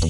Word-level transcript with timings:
Der 0.00 0.08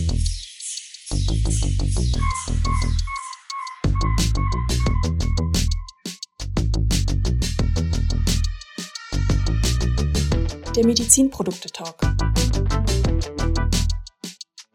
Medizinprodukte-Talk. 10.87 11.96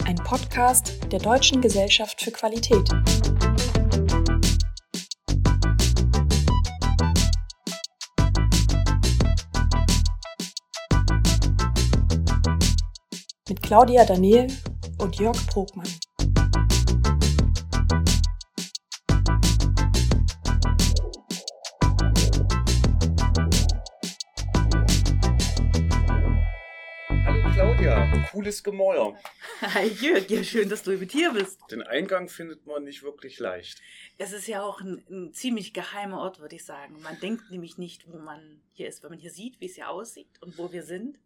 Ein 0.03 0.15
Podcast 0.17 0.91
der 1.09 1.19
Deutschen 1.19 1.61
Gesellschaft 1.61 2.21
für 2.21 2.31
Qualität. 2.31 2.89
Mit 13.47 13.63
Claudia 13.63 14.03
Daniel 14.03 14.47
und 14.97 15.17
Jörg 15.17 15.37
Progmann. 15.47 15.87
Hallo 27.09 27.51
Claudia, 27.53 28.27
cooles 28.31 28.63
Gemäuer. 28.63 29.17
Hi 29.61 29.87
Jörg, 29.87 30.29
ja 30.29 30.43
schön, 30.43 30.69
dass 30.69 30.83
du 30.83 30.91
mit 30.91 31.11
hier 31.11 31.31
bist. 31.33 31.59
Den 31.71 31.81
Eingang 31.81 32.29
findet 32.29 32.65
man 32.65 32.83
nicht 32.83 33.03
wirklich 33.03 33.39
leicht. 33.39 33.81
Es 34.17 34.31
ist 34.31 34.47
ja 34.47 34.63
auch 34.63 34.81
ein, 34.81 35.03
ein 35.09 35.33
ziemlich 35.33 35.73
geheimer 35.73 36.19
Ort, 36.19 36.39
würde 36.39 36.55
ich 36.55 36.65
sagen. 36.65 37.01
Man 37.01 37.19
denkt 37.19 37.51
nämlich 37.51 37.77
nicht, 37.77 38.07
wo 38.07 38.17
man 38.17 38.61
hier 38.71 38.87
ist. 38.87 39.03
Wenn 39.03 39.11
man 39.11 39.19
hier 39.19 39.31
sieht, 39.31 39.59
wie 39.59 39.65
es 39.65 39.75
hier 39.75 39.89
aussieht 39.89 40.29
und 40.41 40.57
wo 40.57 40.71
wir 40.71 40.83
sind, 40.83 41.19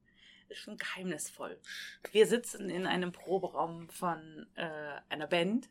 ist 0.49 0.59
schon 0.59 0.77
geheimnisvoll. 0.77 1.59
Wir 2.11 2.27
sitzen 2.27 2.69
in 2.69 2.85
einem 2.85 3.11
Proberaum 3.11 3.89
von 3.89 4.47
äh, 4.55 4.69
einer 5.09 5.27
Band, 5.27 5.69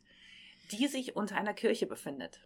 die 0.71 0.87
sich 0.87 1.15
unter 1.15 1.35
einer 1.35 1.53
Kirche 1.53 1.85
befindet. 1.85 2.39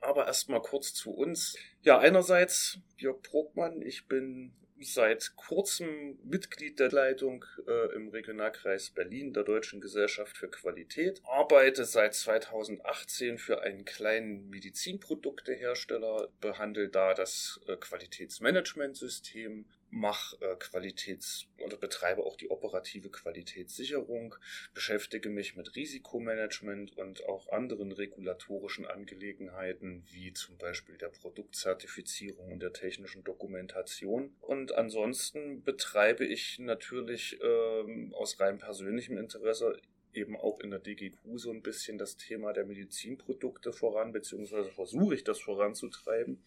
Aber 0.00 0.26
erstmal 0.26 0.62
kurz 0.62 0.94
zu 0.94 1.12
uns. 1.12 1.56
Ja, 1.82 1.98
einerseits 1.98 2.78
Jörg 2.96 3.20
Brogmann, 3.22 3.82
ich 3.82 4.06
bin 4.06 4.54
seit 4.82 5.36
kurzem 5.36 6.18
Mitglied 6.24 6.80
der 6.80 6.90
Leitung 6.90 7.44
äh, 7.66 7.94
im 7.94 8.08
Regionalkreis 8.08 8.90
Berlin 8.90 9.32
der 9.32 9.44
Deutschen 9.44 9.80
Gesellschaft 9.80 10.36
für 10.36 10.48
Qualität, 10.48 11.20
arbeite 11.24 11.84
seit 11.84 12.14
2018 12.14 13.38
für 13.38 13.62
einen 13.62 13.84
kleinen 13.84 14.48
Medizinproduktehersteller, 14.48 16.28
behandle 16.40 16.88
da 16.88 17.14
das 17.14 17.60
äh, 17.66 17.76
Qualitätsmanagementsystem, 17.76 19.66
mache 19.90 20.36
äh, 20.40 20.56
Qualitäts- 20.56 21.46
oder 21.58 21.76
betreibe 21.76 22.24
auch 22.24 22.36
die 22.36 22.50
operative 22.50 23.10
Qualitätssicherung, 23.10 24.34
beschäftige 24.72 25.28
mich 25.28 25.56
mit 25.56 25.74
Risikomanagement 25.74 26.96
und 26.96 27.24
auch 27.26 27.50
anderen 27.50 27.92
regulatorischen 27.92 28.86
Angelegenheiten, 28.86 30.04
wie 30.10 30.32
zum 30.32 30.56
Beispiel 30.58 30.96
der 30.96 31.08
Produktzertifizierung 31.08 32.52
und 32.52 32.62
der 32.62 32.72
technischen 32.72 33.24
Dokumentation. 33.24 34.34
Und 34.40 34.72
ansonsten 34.72 35.62
betreibe 35.62 36.24
ich 36.24 36.58
natürlich 36.58 37.38
ähm, 37.42 38.14
aus 38.14 38.38
rein 38.40 38.58
persönlichem 38.58 39.18
Interesse 39.18 39.80
eben 40.12 40.36
auch 40.36 40.60
in 40.60 40.70
der 40.70 40.80
DGQ 40.80 41.18
so 41.36 41.50
ein 41.52 41.62
bisschen 41.62 41.98
das 41.98 42.16
Thema 42.16 42.52
der 42.52 42.64
Medizinprodukte 42.64 43.72
voran, 43.72 44.12
beziehungsweise 44.12 44.70
versuche 44.70 45.14
ich 45.14 45.24
das 45.24 45.40
voranzutreiben 45.40 46.42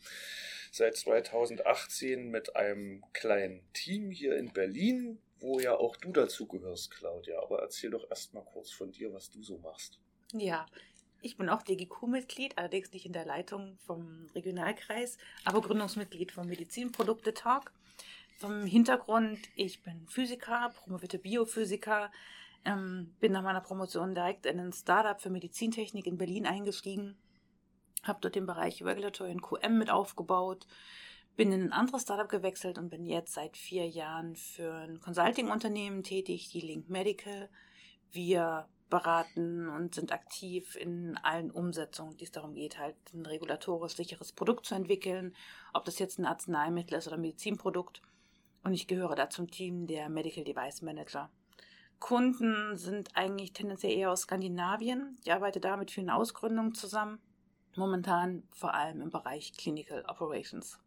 seit 0.73 0.97
2018 0.97 2.29
mit 2.29 2.55
einem 2.55 3.03
kleinen 3.13 3.61
Team 3.73 4.09
hier 4.09 4.35
in 4.35 4.51
Berlin, 4.51 5.19
wo 5.39 5.59
ja 5.59 5.75
auch 5.75 5.95
du 5.97 6.11
dazu 6.11 6.47
gehörst, 6.47 6.89
Claudia. 6.89 7.39
Aber 7.43 7.59
erzähl 7.59 7.91
doch 7.91 8.09
erst 8.09 8.33
mal 8.33 8.43
kurz 8.43 8.71
von 8.71 8.91
dir, 8.91 9.13
was 9.13 9.29
du 9.29 9.43
so 9.43 9.59
machst. 9.59 9.99
Ja, 10.33 10.65
ich 11.21 11.37
bin 11.37 11.47
auch 11.49 11.61
DGQ-Mitglied, 11.61 12.57
allerdings 12.57 12.91
nicht 12.91 13.05
in 13.05 13.13
der 13.13 13.23
Leitung 13.23 13.77
vom 13.85 14.25
Regionalkreis, 14.33 15.19
aber 15.45 15.61
Gründungsmitglied 15.61 16.31
vom 16.31 16.47
Medizinprodukte-Talk. 16.47 17.71
Vom 18.39 18.65
Hintergrund, 18.65 19.39
ich 19.55 19.83
bin 19.83 20.07
Physiker, 20.07 20.73
promovierte 20.75 21.19
Biophysiker, 21.19 22.11
ähm, 22.65 23.13
bin 23.19 23.31
nach 23.31 23.43
meiner 23.43 23.61
Promotion 23.61 24.15
direkt 24.15 24.47
in 24.47 24.59
ein 24.59 24.73
Startup 24.73 25.21
für 25.21 25.29
Medizintechnik 25.29 26.07
in 26.07 26.17
Berlin 26.17 26.47
eingestiegen 26.47 27.15
habe 28.03 28.19
dort 28.21 28.35
den 28.35 28.45
Bereich 28.45 28.83
Regulatory 28.83 29.31
und 29.31 29.41
QM 29.41 29.77
mit 29.77 29.89
aufgebaut, 29.89 30.67
bin 31.35 31.51
in 31.51 31.63
ein 31.63 31.73
anderes 31.73 32.03
Startup 32.03 32.29
gewechselt 32.29 32.77
und 32.77 32.89
bin 32.89 33.05
jetzt 33.05 33.33
seit 33.33 33.57
vier 33.57 33.87
Jahren 33.87 34.35
für 34.35 34.73
ein 34.73 34.99
Consulting-Unternehmen 34.99 36.03
tätig, 36.03 36.49
die 36.49 36.61
Link 36.61 36.89
Medical. 36.89 37.49
Wir 38.11 38.67
beraten 38.89 39.67
und 39.69 39.95
sind 39.95 40.11
aktiv 40.11 40.75
in 40.75 41.17
allen 41.23 41.49
Umsetzungen, 41.49 42.15
die 42.17 42.25
es 42.25 42.31
darum 42.31 42.53
geht, 42.53 42.77
halt 42.77 42.95
ein 43.13 43.25
regulatorisch 43.25 43.95
sicheres 43.95 44.31
Produkt 44.31 44.67
zu 44.67 44.75
entwickeln, 44.75 45.35
ob 45.73 45.85
das 45.85 45.97
jetzt 45.97 46.19
ein 46.19 46.25
Arzneimittel 46.25 46.99
ist 46.99 47.07
oder 47.07 47.15
ein 47.15 47.21
Medizinprodukt. 47.21 48.03
Und 48.63 48.73
ich 48.73 48.87
gehöre 48.87 49.15
da 49.15 49.29
zum 49.29 49.49
Team 49.49 49.87
der 49.87 50.09
Medical 50.09 50.43
Device 50.43 50.83
Manager. 50.83 51.31
Kunden 51.99 52.77
sind 52.77 53.15
eigentlich 53.15 53.53
tendenziell 53.53 53.93
eher 53.93 54.11
aus 54.11 54.21
Skandinavien. 54.21 55.17
Ich 55.23 55.33
arbeite 55.33 55.59
da 55.59 55.75
mit 55.75 55.89
vielen 55.89 56.11
Ausgründungen 56.11 56.75
zusammen 56.75 57.19
momentan 57.77 58.43
vor 58.51 58.73
allem 58.73 59.01
im 59.01 59.09
Bereich 59.09 59.53
Clinical 59.53 60.03
Operations. 60.07 60.79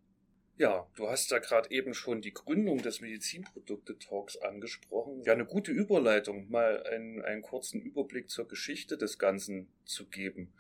Ja, 0.59 0.87
du 0.97 1.09
hast 1.09 1.31
ja 1.31 1.39
gerade 1.39 1.71
eben 1.71 1.93
schon 1.93 2.23
die 2.23 2.33
Gründung 2.33 2.79
des 2.79 3.03
Medizinprodukte-Talks 3.03 4.39
angesprochen. 4.39 5.23
Ja, 5.23 5.35
eine 5.35 5.45
gute 5.45 5.71
Überleitung, 5.71 6.49
mal 6.51 6.83
einen, 6.85 7.23
einen 7.23 7.43
kurzen 7.43 7.83
Überblick 7.83 8.31
zur 8.31 8.49
Geschichte 8.49 8.97
des 8.97 9.19
Ganzen 9.19 9.69
zu 9.85 10.07
geben. 10.07 10.55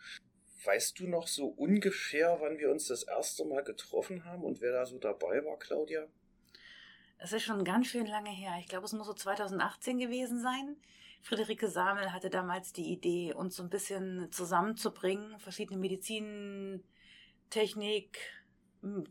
Weißt 0.64 0.98
du 0.98 1.06
noch 1.06 1.28
so 1.28 1.46
ungefähr, 1.46 2.36
wann 2.40 2.58
wir 2.58 2.70
uns 2.70 2.88
das 2.88 3.04
erste 3.04 3.46
Mal 3.46 3.64
getroffen 3.64 4.24
haben 4.24 4.42
und 4.42 4.60
wer 4.60 4.72
da 4.72 4.84
so 4.84 4.98
dabei 4.98 5.42
war, 5.44 5.58
Claudia? 5.58 6.06
Es 7.18 7.32
ist 7.32 7.44
schon 7.44 7.64
ganz 7.64 7.86
schön 7.86 8.06
lange 8.06 8.30
her. 8.30 8.56
Ich 8.60 8.68
glaube, 8.68 8.84
es 8.84 8.92
muss 8.92 9.06
so 9.06 9.14
2018 9.14 9.98
gewesen 9.98 10.42
sein. 10.42 10.76
Friederike 11.22 11.68
Samel 11.68 12.12
hatte 12.12 12.30
damals 12.30 12.72
die 12.72 12.92
Idee, 12.92 13.34
uns 13.34 13.56
so 13.56 13.62
ein 13.62 13.70
bisschen 13.70 14.30
zusammenzubringen, 14.30 15.38
verschiedene 15.38 15.78
Medizintechnik, 15.78 16.82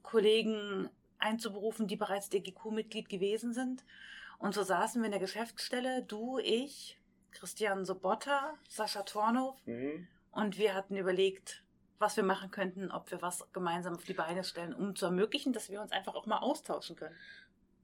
Kollegen 0.02 0.90
einzuberufen, 1.18 1.88
die 1.88 1.96
bereits 1.96 2.30
DGQ-Mitglied 2.30 3.10
gewesen 3.10 3.54
sind. 3.54 3.84
Und 4.38 4.54
so 4.54 4.64
saßen 4.64 5.02
wir 5.02 5.06
in 5.06 5.12
der 5.12 5.20
Geschäftsstelle, 5.20 6.04
du, 6.04 6.40
ich, 6.40 7.00
Christian 7.32 7.86
Sobotta, 7.86 8.54
Sascha 8.70 9.04
Tornow, 9.04 9.56
mhm. 9.66 10.08
und 10.32 10.58
wir 10.58 10.74
hatten 10.74 10.96
überlegt, 10.98 11.64
was 12.00 12.18
wir 12.18 12.24
machen 12.24 12.52
könnten, 12.52 12.92
ob 12.92 13.10
wir 13.12 13.22
was 13.22 13.48
gemeinsam 13.54 13.96
auf 13.96 14.04
die 14.04 14.14
Beine 14.14 14.44
stellen, 14.44 14.74
um 14.74 14.96
zu 14.96 15.06
ermöglichen, 15.06 15.54
dass 15.54 15.70
wir 15.70 15.82
uns 15.82 15.92
einfach 15.92 16.16
auch 16.16 16.26
mal 16.26 16.40
austauschen 16.40 16.96
können. 16.96 17.16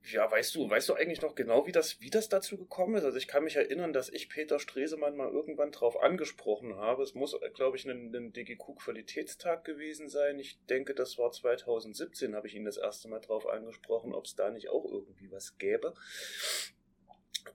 Ja, 0.10 0.30
weißt 0.30 0.56
du, 0.56 0.68
weißt 0.68 0.90
du 0.90 0.96
eigentlich 0.96 1.22
noch 1.22 1.36
genau, 1.36 1.68
wie 1.68 1.72
das, 1.72 2.02
wie 2.02 2.10
das 2.10 2.28
dazu 2.28 2.58
gekommen 2.58 2.96
ist? 2.96 3.04
Also 3.04 3.18
ich 3.18 3.28
kann 3.28 3.44
mich 3.44 3.56
erinnern, 3.56 3.94
dass 3.94 4.10
ich 4.10 4.30
Peter 4.30 4.58
Stresemann 4.58 5.16
mal 5.16 5.30
irgendwann 5.30 5.72
drauf 5.72 6.02
angesprochen 6.02 6.76
habe. 6.76 7.04
Es 7.04 7.14
muss, 7.14 7.38
glaube 7.54 7.78
ich, 7.78 7.86
ein, 7.86 8.14
ein 8.14 8.34
DGQ-Qualitätstag 8.34 9.64
gewesen 9.64 10.10
sein. 10.10 10.40
Ich 10.40 10.58
denke, 10.66 10.96
das 10.96 11.20
war 11.20 11.32
2017, 11.32 12.36
habe 12.36 12.48
ich 12.48 12.56
ihn 12.56 12.66
das 12.66 12.78
erste 12.78 13.10
Mal 13.10 13.20
drauf 13.20 13.46
angesprochen, 13.48 14.14
ob 14.14 14.26
es 14.26 14.36
da 14.36 14.50
nicht 14.50 14.70
auch 14.70 14.86
irgendwie 14.86 15.32
was 15.32 15.58
gäbe. 15.60 15.94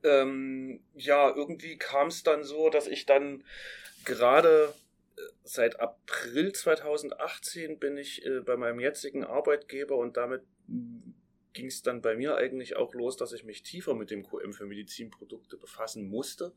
Ähm, 0.05 0.85
ja, 0.95 1.35
irgendwie 1.35 1.77
kam 1.77 2.09
es 2.09 2.23
dann 2.23 2.45
so, 2.45 2.71
dass 2.71 2.87
ich 2.87 3.07
dann 3.07 3.45
gerade 4.05 4.73
äh, 5.17 5.21
seit 5.43 5.81
April 5.81 6.53
2018 6.53 7.81
bin 7.81 7.97
ich 7.97 8.25
äh, 8.25 8.41
bei 8.41 8.57
meinem 8.57 8.79
jetzigen 8.79 9.25
Arbeitgeber 9.25 9.97
und 9.97 10.17
damit 10.17 10.43
ging 11.57 11.67
es 11.67 11.83
dann 11.83 12.03
bei 12.03 12.15
mir 12.15 12.37
eigentlich 12.37 12.77
auch 12.77 12.95
los, 12.95 13.17
dass 13.17 13.33
ich 13.33 13.43
mich 13.43 13.63
tiefer 13.63 13.95
mit 13.95 14.11
dem 14.11 14.23
QM 14.23 14.53
für 14.53 14.67
Medizinprodukte 14.67 15.57
befassen 15.57 16.07
musste. 16.07 16.53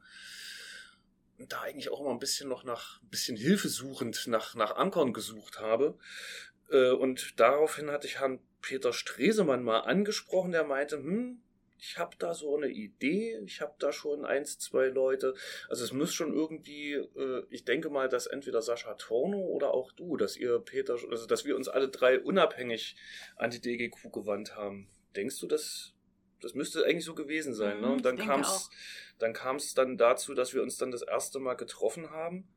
Und 1.37 1.53
da 1.53 1.61
eigentlich 1.61 1.89
auch 1.89 2.01
immer 2.01 2.11
ein 2.11 2.19
bisschen 2.19 2.49
noch 2.49 2.65
nach, 2.65 3.01
ein 3.01 3.09
bisschen 3.09 3.37
hilfesuchend 3.37 4.27
nach, 4.27 4.55
nach 4.55 4.75
Ankern 4.75 5.13
gesucht 5.13 5.59
habe. 5.59 5.97
Äh, 6.69 6.91
und 6.91 7.39
daraufhin 7.39 7.89
hatte 7.89 8.07
ich 8.07 8.19
Herrn 8.19 8.39
Peter 8.61 8.91
Stresemann 8.91 9.63
mal 9.63 9.79
angesprochen, 9.79 10.51
der 10.51 10.65
meinte, 10.65 10.97
hm, 10.97 11.41
ich 11.79 11.97
habe 11.97 12.15
da 12.19 12.33
so 12.33 12.55
eine 12.57 12.67
Idee, 12.67 13.39
ich 13.45 13.61
habe 13.61 13.73
da 13.79 13.91
schon 13.91 14.25
eins, 14.25 14.59
zwei 14.59 14.87
Leute. 14.87 15.33
Also 15.69 15.83
es 15.83 15.93
muss 15.93 16.13
schon 16.13 16.33
irgendwie, 16.33 16.93
äh, 16.93 17.43
ich 17.49 17.63
denke 17.63 17.89
mal, 17.89 18.09
dass 18.09 18.27
entweder 18.27 18.61
Sascha 18.61 18.95
Torno 18.95 19.39
oder 19.39 19.73
auch 19.73 19.91
du, 19.93 20.17
dass 20.17 20.35
ihr 20.35 20.59
Peter, 20.59 20.93
also 20.93 21.25
dass 21.25 21.45
wir 21.45 21.55
uns 21.55 21.67
alle 21.67 21.89
drei 21.89 22.19
unabhängig 22.19 22.95
an 23.37 23.51
die 23.51 23.61
DGQ 23.61 24.11
gewandt 24.11 24.55
haben. 24.55 24.89
Denkst 25.15 25.39
du, 25.39 25.47
dass 25.47 25.93
das 26.41 26.53
müsste 26.53 26.85
eigentlich 26.85 27.05
so 27.05 27.15
gewesen 27.15 27.53
sein, 27.53 27.77
mhm, 27.77 27.81
ne? 27.81 27.91
Und 27.91 28.05
dann 28.05 28.17
kam 28.17 28.41
es, 28.41 28.69
dann 29.17 29.33
kam 29.33 29.57
es 29.57 29.73
dann 29.73 29.97
dazu, 29.97 30.33
dass 30.33 30.53
wir 30.53 30.63
uns 30.63 30.77
dann 30.77 30.91
das 30.91 31.01
erste 31.01 31.39
Mal 31.39 31.55
getroffen 31.55 32.11
haben. 32.11 32.47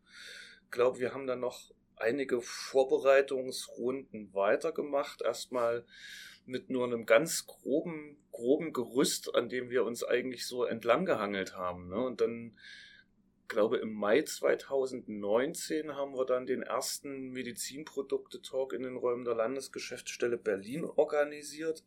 Ich 0.64 0.70
glaube, 0.70 1.00
wir 1.00 1.14
haben 1.14 1.26
dann 1.26 1.40
noch 1.40 1.72
einige 1.96 2.40
Vorbereitungsrunden 2.40 4.32
weitergemacht. 4.34 5.22
Erstmal 5.22 5.84
mit 6.44 6.70
nur 6.70 6.84
einem 6.84 7.06
ganz 7.06 7.46
groben, 7.46 8.16
groben 8.30 8.72
Gerüst, 8.72 9.34
an 9.34 9.48
dem 9.48 9.70
wir 9.70 9.84
uns 9.84 10.04
eigentlich 10.04 10.46
so 10.46 10.64
entlang 10.64 11.04
gehangelt 11.04 11.56
haben. 11.56 11.88
Ne? 11.88 11.96
Und 11.96 12.20
dann 12.20 12.56
glaube, 13.52 13.76
im 13.76 13.92
Mai 13.92 14.22
2019 14.22 15.94
haben 15.94 16.14
wir 16.14 16.24
dann 16.24 16.46
den 16.46 16.62
ersten 16.62 17.30
Medizinprodukte-Talk 17.30 18.72
in 18.72 18.82
den 18.82 18.96
Räumen 18.96 19.24
der 19.24 19.34
Landesgeschäftsstelle 19.34 20.38
Berlin 20.38 20.84
organisiert, 20.84 21.84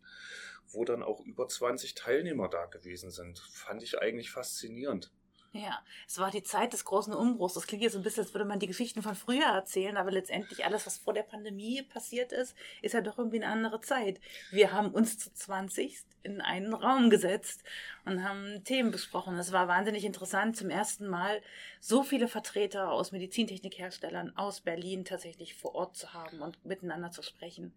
wo 0.68 0.86
dann 0.86 1.04
auch 1.04 1.22
über 1.26 1.48
20 1.48 1.96
Teilnehmer 1.96 2.50
da 2.50 2.66
gewesen 2.66 3.10
sind. 3.10 3.40
Fand 3.52 3.84
ich 3.84 4.00
eigentlich 4.00 4.32
faszinierend. 4.32 5.12
Ja, 5.58 5.80
es 6.06 6.20
war 6.20 6.32
die 6.32 6.44
Zeit 6.44 6.74
des 6.74 6.84
großen 6.84 7.14
Umbruchs. 7.14 7.54
Das 7.54 7.66
klingt 7.66 7.82
jetzt 7.82 7.96
ein 7.96 8.04
bisschen, 8.04 8.26
als 8.26 8.34
würde 8.34 8.44
man 8.44 8.60
die 8.60 8.68
Geschichten 8.68 9.02
von 9.02 9.16
früher 9.16 9.46
erzählen, 9.46 9.96
aber 9.96 10.12
letztendlich 10.12 10.66
alles, 10.66 10.86
was 10.86 10.98
vor 10.98 11.14
der 11.14 11.24
Pandemie 11.24 11.82
passiert 11.82 12.34
ist, 12.34 12.58
ist 12.82 12.94
ja 12.94 13.00
doch 13.00 13.18
irgendwie 13.18 13.42
eine 13.42 13.54
andere 13.54 13.80
Zeit. 13.80 14.20
Wir 14.52 14.74
haben 14.74 14.92
uns 14.92 15.18
zu 15.18 15.34
20 15.34 16.04
in 16.24 16.42
einen 16.42 16.74
Raum 16.74 17.10
gesetzt 17.10 17.64
und 18.04 18.22
haben 18.22 18.66
Themen 18.66 18.92
besprochen. 18.92 19.38
Es 19.38 19.54
war 19.54 19.70
wahnsinnig 19.70 20.04
interessant, 20.04 20.58
zum 20.58 20.70
ersten 20.70 21.08
Mal 21.08 21.42
so 21.80 22.04
viele 22.04 22.28
Vertreter 22.28 22.92
aus 22.92 23.14
Medizintechnikherstellern 23.14 24.36
aus 24.36 24.60
Berlin 24.60 25.06
tatsächlich 25.06 25.56
vor 25.56 25.74
Ort 25.74 25.96
zu 25.96 26.12
haben 26.12 26.42
und 26.42 26.66
miteinander 26.66 27.12
zu 27.12 27.22
sprechen. 27.22 27.74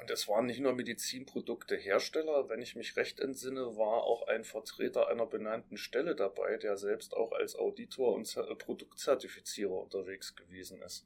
Und 0.00 0.10
es 0.10 0.28
waren 0.28 0.46
nicht 0.46 0.60
nur 0.60 0.74
Medizinproduktehersteller, 0.74 2.48
wenn 2.48 2.62
ich 2.62 2.76
mich 2.76 2.96
recht 2.96 3.18
entsinne, 3.18 3.76
war 3.76 4.04
auch 4.04 4.28
ein 4.28 4.44
Vertreter 4.44 5.08
einer 5.08 5.26
benannten 5.26 5.76
Stelle 5.76 6.14
dabei, 6.14 6.56
der 6.56 6.76
selbst 6.76 7.14
auch 7.14 7.32
als 7.32 7.56
Auditor 7.56 8.14
und 8.14 8.36
äh, 8.36 8.54
Produktzertifizierer 8.54 9.72
unterwegs 9.72 10.36
gewesen 10.36 10.82
ist. 10.82 11.04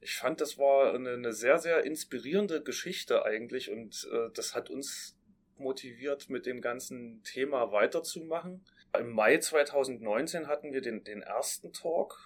Ich 0.00 0.14
fand, 0.16 0.40
das 0.40 0.56
war 0.56 0.94
eine, 0.94 1.32
sehr, 1.34 1.58
sehr 1.58 1.84
inspirierende 1.84 2.62
Geschichte 2.62 3.24
eigentlich 3.24 3.70
und 3.70 4.08
äh, 4.10 4.30
das 4.34 4.54
hat 4.54 4.70
uns 4.70 5.14
motiviert, 5.58 6.30
mit 6.30 6.46
dem 6.46 6.62
ganzen 6.62 7.22
Thema 7.24 7.70
weiterzumachen. 7.70 8.64
Im 8.98 9.10
Mai 9.10 9.38
2019 9.38 10.48
hatten 10.48 10.72
wir 10.72 10.80
den, 10.80 11.04
den 11.04 11.20
ersten 11.20 11.72
Talk. 11.74 12.18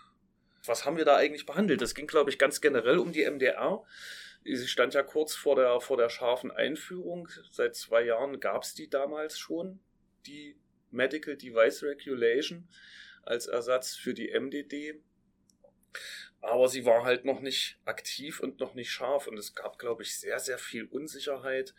Was 0.65 0.85
haben 0.85 0.97
wir 0.97 1.05
da 1.05 1.17
eigentlich 1.17 1.47
behandelt? 1.47 1.81
Das 1.81 1.95
ging, 1.95 2.07
glaube 2.07 2.31
ich, 2.31 2.39
ganz 2.39 2.61
generell 2.61 2.99
um 2.99 3.13
die 3.13 3.29
MDR. 3.29 3.85
Sie 4.55 4.69
stand 4.69 4.95
ja 4.95 5.03
kurz 5.03 5.35
vor 5.35 5.57
der, 5.57 5.81
vor 5.81 5.97
der 5.97 6.09
scharfen 6.09 6.51
Einführung. 6.51 7.29
Seit 7.51 7.75
zwei 7.75 8.03
Jahren 8.05 8.39
gab 8.41 8.63
es 8.63 8.75
die 8.75 8.89
damals 8.89 9.39
schon, 9.39 9.81
die 10.27 10.57
Medical 10.91 11.37
Device 11.37 11.83
Regulation, 11.83 12.69
als 13.23 13.47
Ersatz 13.47 13.97
für 13.97 14.15
die 14.15 14.31
MDD. 14.33 15.01
Aber 16.41 16.69
sie 16.69 16.85
war 16.85 17.05
halt 17.05 17.25
noch 17.25 17.41
nicht 17.41 17.79
aktiv 17.85 18.41
und 18.41 18.61
noch 18.61 18.75
nicht 18.75 18.91
scharf. 18.91 19.27
Und 19.27 19.39
es 19.39 19.55
gab, 19.55 19.79
glaube 19.79 20.03
ich, 20.03 20.19
sehr, 20.19 20.39
sehr 20.39 20.59
viel 20.59 20.85
Unsicherheit, 20.85 21.75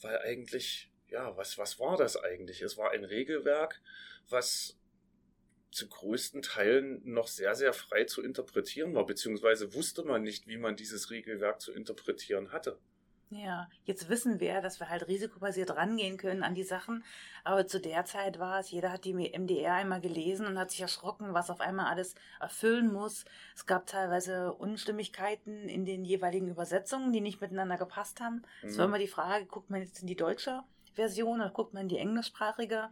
weil 0.00 0.18
eigentlich, 0.18 0.90
ja, 1.08 1.36
was, 1.36 1.58
was 1.58 1.78
war 1.78 1.96
das 1.96 2.16
eigentlich? 2.16 2.62
Es 2.62 2.78
war 2.78 2.92
ein 2.92 3.04
Regelwerk, 3.04 3.82
was 4.28 4.78
zu 5.76 5.88
größten 5.88 6.42
Teilen 6.42 7.02
noch 7.04 7.28
sehr, 7.28 7.54
sehr 7.54 7.72
frei 7.72 8.04
zu 8.04 8.22
interpretieren 8.22 8.94
war, 8.94 9.04
beziehungsweise 9.04 9.74
wusste 9.74 10.04
man 10.04 10.22
nicht, 10.22 10.46
wie 10.46 10.56
man 10.56 10.74
dieses 10.74 11.10
Regelwerk 11.10 11.60
zu 11.60 11.72
interpretieren 11.72 12.50
hatte. 12.50 12.78
Ja, 13.28 13.68
jetzt 13.84 14.08
wissen 14.08 14.38
wir, 14.38 14.60
dass 14.62 14.78
wir 14.78 14.88
halt 14.88 15.08
risikobasiert 15.08 15.74
rangehen 15.74 16.16
können 16.16 16.44
an 16.44 16.54
die 16.54 16.62
Sachen. 16.62 17.04
Aber 17.42 17.66
zu 17.66 17.80
der 17.80 18.04
Zeit 18.04 18.38
war 18.38 18.60
es, 18.60 18.70
jeder 18.70 18.92
hat 18.92 19.04
die 19.04 19.14
MDR 19.14 19.74
einmal 19.74 20.00
gelesen 20.00 20.46
und 20.46 20.58
hat 20.58 20.70
sich 20.70 20.80
erschrocken, 20.80 21.34
was 21.34 21.50
auf 21.50 21.60
einmal 21.60 21.86
alles 21.86 22.14
erfüllen 22.40 22.92
muss. 22.92 23.24
Es 23.54 23.66
gab 23.66 23.86
teilweise 23.86 24.52
Unstimmigkeiten 24.52 25.68
in 25.68 25.84
den 25.84 26.04
jeweiligen 26.04 26.48
Übersetzungen, 26.48 27.12
die 27.12 27.20
nicht 27.20 27.40
miteinander 27.40 27.76
gepasst 27.76 28.20
haben. 28.20 28.42
Es 28.62 28.74
mhm. 28.74 28.78
war 28.78 28.84
immer 28.86 28.98
die 28.98 29.08
Frage, 29.08 29.46
guckt 29.46 29.70
man 29.70 29.82
jetzt 29.82 30.00
in 30.00 30.06
die 30.06 30.16
deutsche 30.16 30.62
Version 30.94 31.40
oder 31.40 31.50
guckt 31.50 31.74
man 31.74 31.82
in 31.82 31.88
die 31.88 31.98
englischsprachige? 31.98 32.90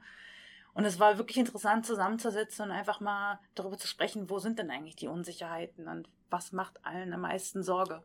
Und 0.74 0.84
es 0.84 0.98
war 0.98 1.18
wirklich 1.18 1.38
interessant 1.38 1.86
zusammenzusitzen 1.86 2.66
und 2.66 2.70
einfach 2.72 3.00
mal 3.00 3.40
darüber 3.54 3.78
zu 3.78 3.86
sprechen, 3.86 4.28
wo 4.28 4.38
sind 4.38 4.58
denn 4.58 4.70
eigentlich 4.70 4.96
die 4.96 5.08
Unsicherheiten 5.08 5.88
und 5.88 6.08
was 6.30 6.52
macht 6.52 6.84
allen 6.84 7.12
am 7.12 7.20
meisten 7.20 7.62
Sorge. 7.62 8.02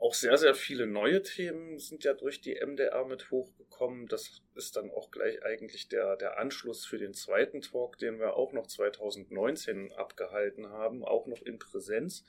Auch 0.00 0.14
sehr, 0.14 0.38
sehr 0.38 0.54
viele 0.54 0.86
neue 0.86 1.22
Themen 1.22 1.78
sind 1.78 2.04
ja 2.04 2.14
durch 2.14 2.40
die 2.40 2.54
MDR 2.54 3.04
mit 3.04 3.32
hochgekommen. 3.32 4.06
Das 4.06 4.42
ist 4.54 4.76
dann 4.76 4.90
auch 4.92 5.10
gleich 5.10 5.44
eigentlich 5.44 5.88
der, 5.88 6.16
der 6.16 6.38
Anschluss 6.38 6.86
für 6.86 6.98
den 6.98 7.14
zweiten 7.14 7.60
Talk, 7.62 7.98
den 7.98 8.20
wir 8.20 8.34
auch 8.34 8.52
noch 8.52 8.68
2019 8.68 9.92
abgehalten 9.92 10.68
haben, 10.68 11.04
auch 11.04 11.26
noch 11.26 11.42
in 11.42 11.58
Präsenz. 11.58 12.24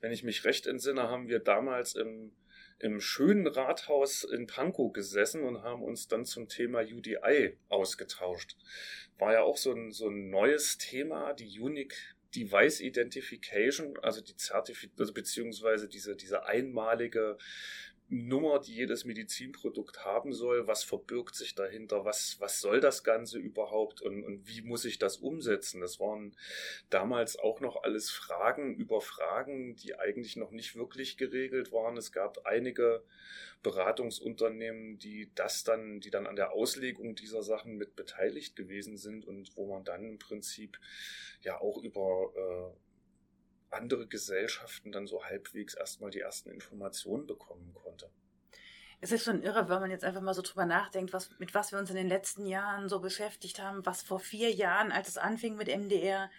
Wenn 0.00 0.10
ich 0.10 0.24
mich 0.24 0.44
recht 0.44 0.66
entsinne, 0.66 1.08
haben 1.08 1.28
wir 1.28 1.38
damals 1.38 1.94
im 1.94 2.32
im 2.80 3.00
schönen 3.00 3.46
Rathaus 3.46 4.24
in 4.24 4.46
Pankow 4.46 4.92
gesessen 4.92 5.44
und 5.44 5.62
haben 5.62 5.82
uns 5.82 6.08
dann 6.08 6.24
zum 6.24 6.48
Thema 6.48 6.80
UDI 6.80 7.56
ausgetauscht. 7.68 8.56
War 9.18 9.34
ja 9.34 9.42
auch 9.42 9.56
so 9.56 9.72
ein, 9.72 9.92
so 9.92 10.08
ein 10.08 10.30
neues 10.30 10.78
Thema, 10.78 11.34
die 11.34 11.60
Unique 11.60 11.94
Device 12.34 12.80
Identification, 12.80 13.98
also 14.02 14.20
die 14.20 14.36
Zertifizierung, 14.36 14.98
also 14.98 15.12
beziehungsweise 15.12 15.88
diese, 15.88 16.16
diese 16.16 16.46
einmalige 16.46 17.36
Nummer, 18.12 18.58
die 18.58 18.74
jedes 18.74 19.04
Medizinprodukt 19.04 20.04
haben 20.04 20.32
soll, 20.32 20.66
was 20.66 20.82
verbirgt 20.82 21.36
sich 21.36 21.54
dahinter, 21.54 22.04
was, 22.04 22.40
was 22.40 22.60
soll 22.60 22.80
das 22.80 23.04
Ganze 23.04 23.38
überhaupt 23.38 24.02
und, 24.02 24.24
und 24.24 24.48
wie 24.48 24.62
muss 24.62 24.84
ich 24.84 24.98
das 24.98 25.18
umsetzen? 25.18 25.80
Das 25.80 26.00
waren 26.00 26.36
damals 26.90 27.38
auch 27.38 27.60
noch 27.60 27.84
alles 27.84 28.10
Fragen 28.10 28.74
über 28.74 29.00
Fragen, 29.00 29.76
die 29.76 29.94
eigentlich 29.94 30.34
noch 30.34 30.50
nicht 30.50 30.74
wirklich 30.74 31.18
geregelt 31.18 31.70
waren. 31.70 31.96
Es 31.96 32.10
gab 32.10 32.44
einige 32.46 33.04
Beratungsunternehmen, 33.62 34.98
die 34.98 35.30
das 35.36 35.62
dann, 35.62 36.00
die 36.00 36.10
dann 36.10 36.26
an 36.26 36.34
der 36.34 36.50
Auslegung 36.50 37.14
dieser 37.14 37.44
Sachen 37.44 37.76
mit 37.76 37.94
beteiligt 37.94 38.56
gewesen 38.56 38.96
sind 38.96 39.24
und 39.24 39.56
wo 39.56 39.66
man 39.72 39.84
dann 39.84 40.04
im 40.04 40.18
Prinzip 40.18 40.80
ja 41.42 41.60
auch 41.60 41.80
über 41.80 42.32
äh, 42.34 42.89
andere 43.70 44.06
Gesellschaften 44.06 44.92
dann 44.92 45.06
so 45.06 45.24
halbwegs 45.24 45.74
erstmal 45.74 46.10
die 46.10 46.20
ersten 46.20 46.50
Informationen 46.50 47.26
bekommen 47.26 47.72
konnte. 47.74 48.10
Es 49.02 49.12
ist 49.12 49.24
schon 49.24 49.42
irre, 49.42 49.68
wenn 49.68 49.80
man 49.80 49.90
jetzt 49.90 50.04
einfach 50.04 50.20
mal 50.20 50.34
so 50.34 50.42
drüber 50.42 50.66
nachdenkt, 50.66 51.12
was, 51.12 51.30
mit 51.38 51.54
was 51.54 51.72
wir 51.72 51.78
uns 51.78 51.88
in 51.88 51.96
den 51.96 52.08
letzten 52.08 52.46
Jahren 52.46 52.88
so 52.88 53.00
beschäftigt 53.00 53.58
haben, 53.58 53.86
was 53.86 54.02
vor 54.02 54.20
vier 54.20 54.50
Jahren, 54.50 54.92
als 54.92 55.08
es 55.08 55.16
anfing 55.16 55.56
mit 55.56 55.68
MDR, 55.68 56.30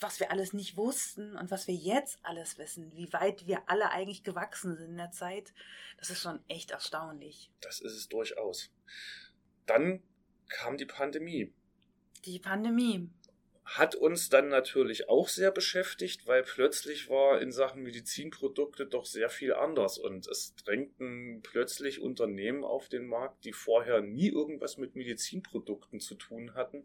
was 0.00 0.18
wir 0.18 0.32
alles 0.32 0.52
nicht 0.52 0.76
wussten 0.76 1.36
und 1.36 1.52
was 1.52 1.68
wir 1.68 1.74
jetzt 1.74 2.18
alles 2.24 2.58
wissen, 2.58 2.92
wie 2.96 3.12
weit 3.12 3.46
wir 3.46 3.68
alle 3.68 3.90
eigentlich 3.90 4.24
gewachsen 4.24 4.76
sind 4.76 4.90
in 4.90 4.96
der 4.96 5.12
Zeit, 5.12 5.52
das 5.98 6.10
ist 6.10 6.20
schon 6.20 6.40
echt 6.48 6.72
erstaunlich. 6.72 7.50
Das 7.60 7.80
ist 7.80 7.94
es 7.94 8.08
durchaus. 8.08 8.72
Dann 9.66 10.02
kam 10.48 10.76
die 10.76 10.86
Pandemie. 10.86 11.54
Die 12.24 12.40
Pandemie 12.40 13.08
hat 13.64 13.94
uns 13.94 14.28
dann 14.28 14.48
natürlich 14.48 15.08
auch 15.08 15.28
sehr 15.28 15.50
beschäftigt, 15.50 16.26
weil 16.26 16.42
plötzlich 16.42 17.08
war 17.08 17.40
in 17.40 17.50
Sachen 17.50 17.82
Medizinprodukte 17.82 18.84
doch 18.84 19.06
sehr 19.06 19.30
viel 19.30 19.54
anders 19.54 19.96
und 19.96 20.26
es 20.26 20.54
drängten 20.56 21.40
plötzlich 21.42 22.00
Unternehmen 22.00 22.62
auf 22.62 22.90
den 22.90 23.06
Markt, 23.06 23.44
die 23.46 23.54
vorher 23.54 24.02
nie 24.02 24.28
irgendwas 24.28 24.76
mit 24.76 24.96
Medizinprodukten 24.96 25.98
zu 25.98 26.14
tun 26.14 26.54
hatten. 26.54 26.84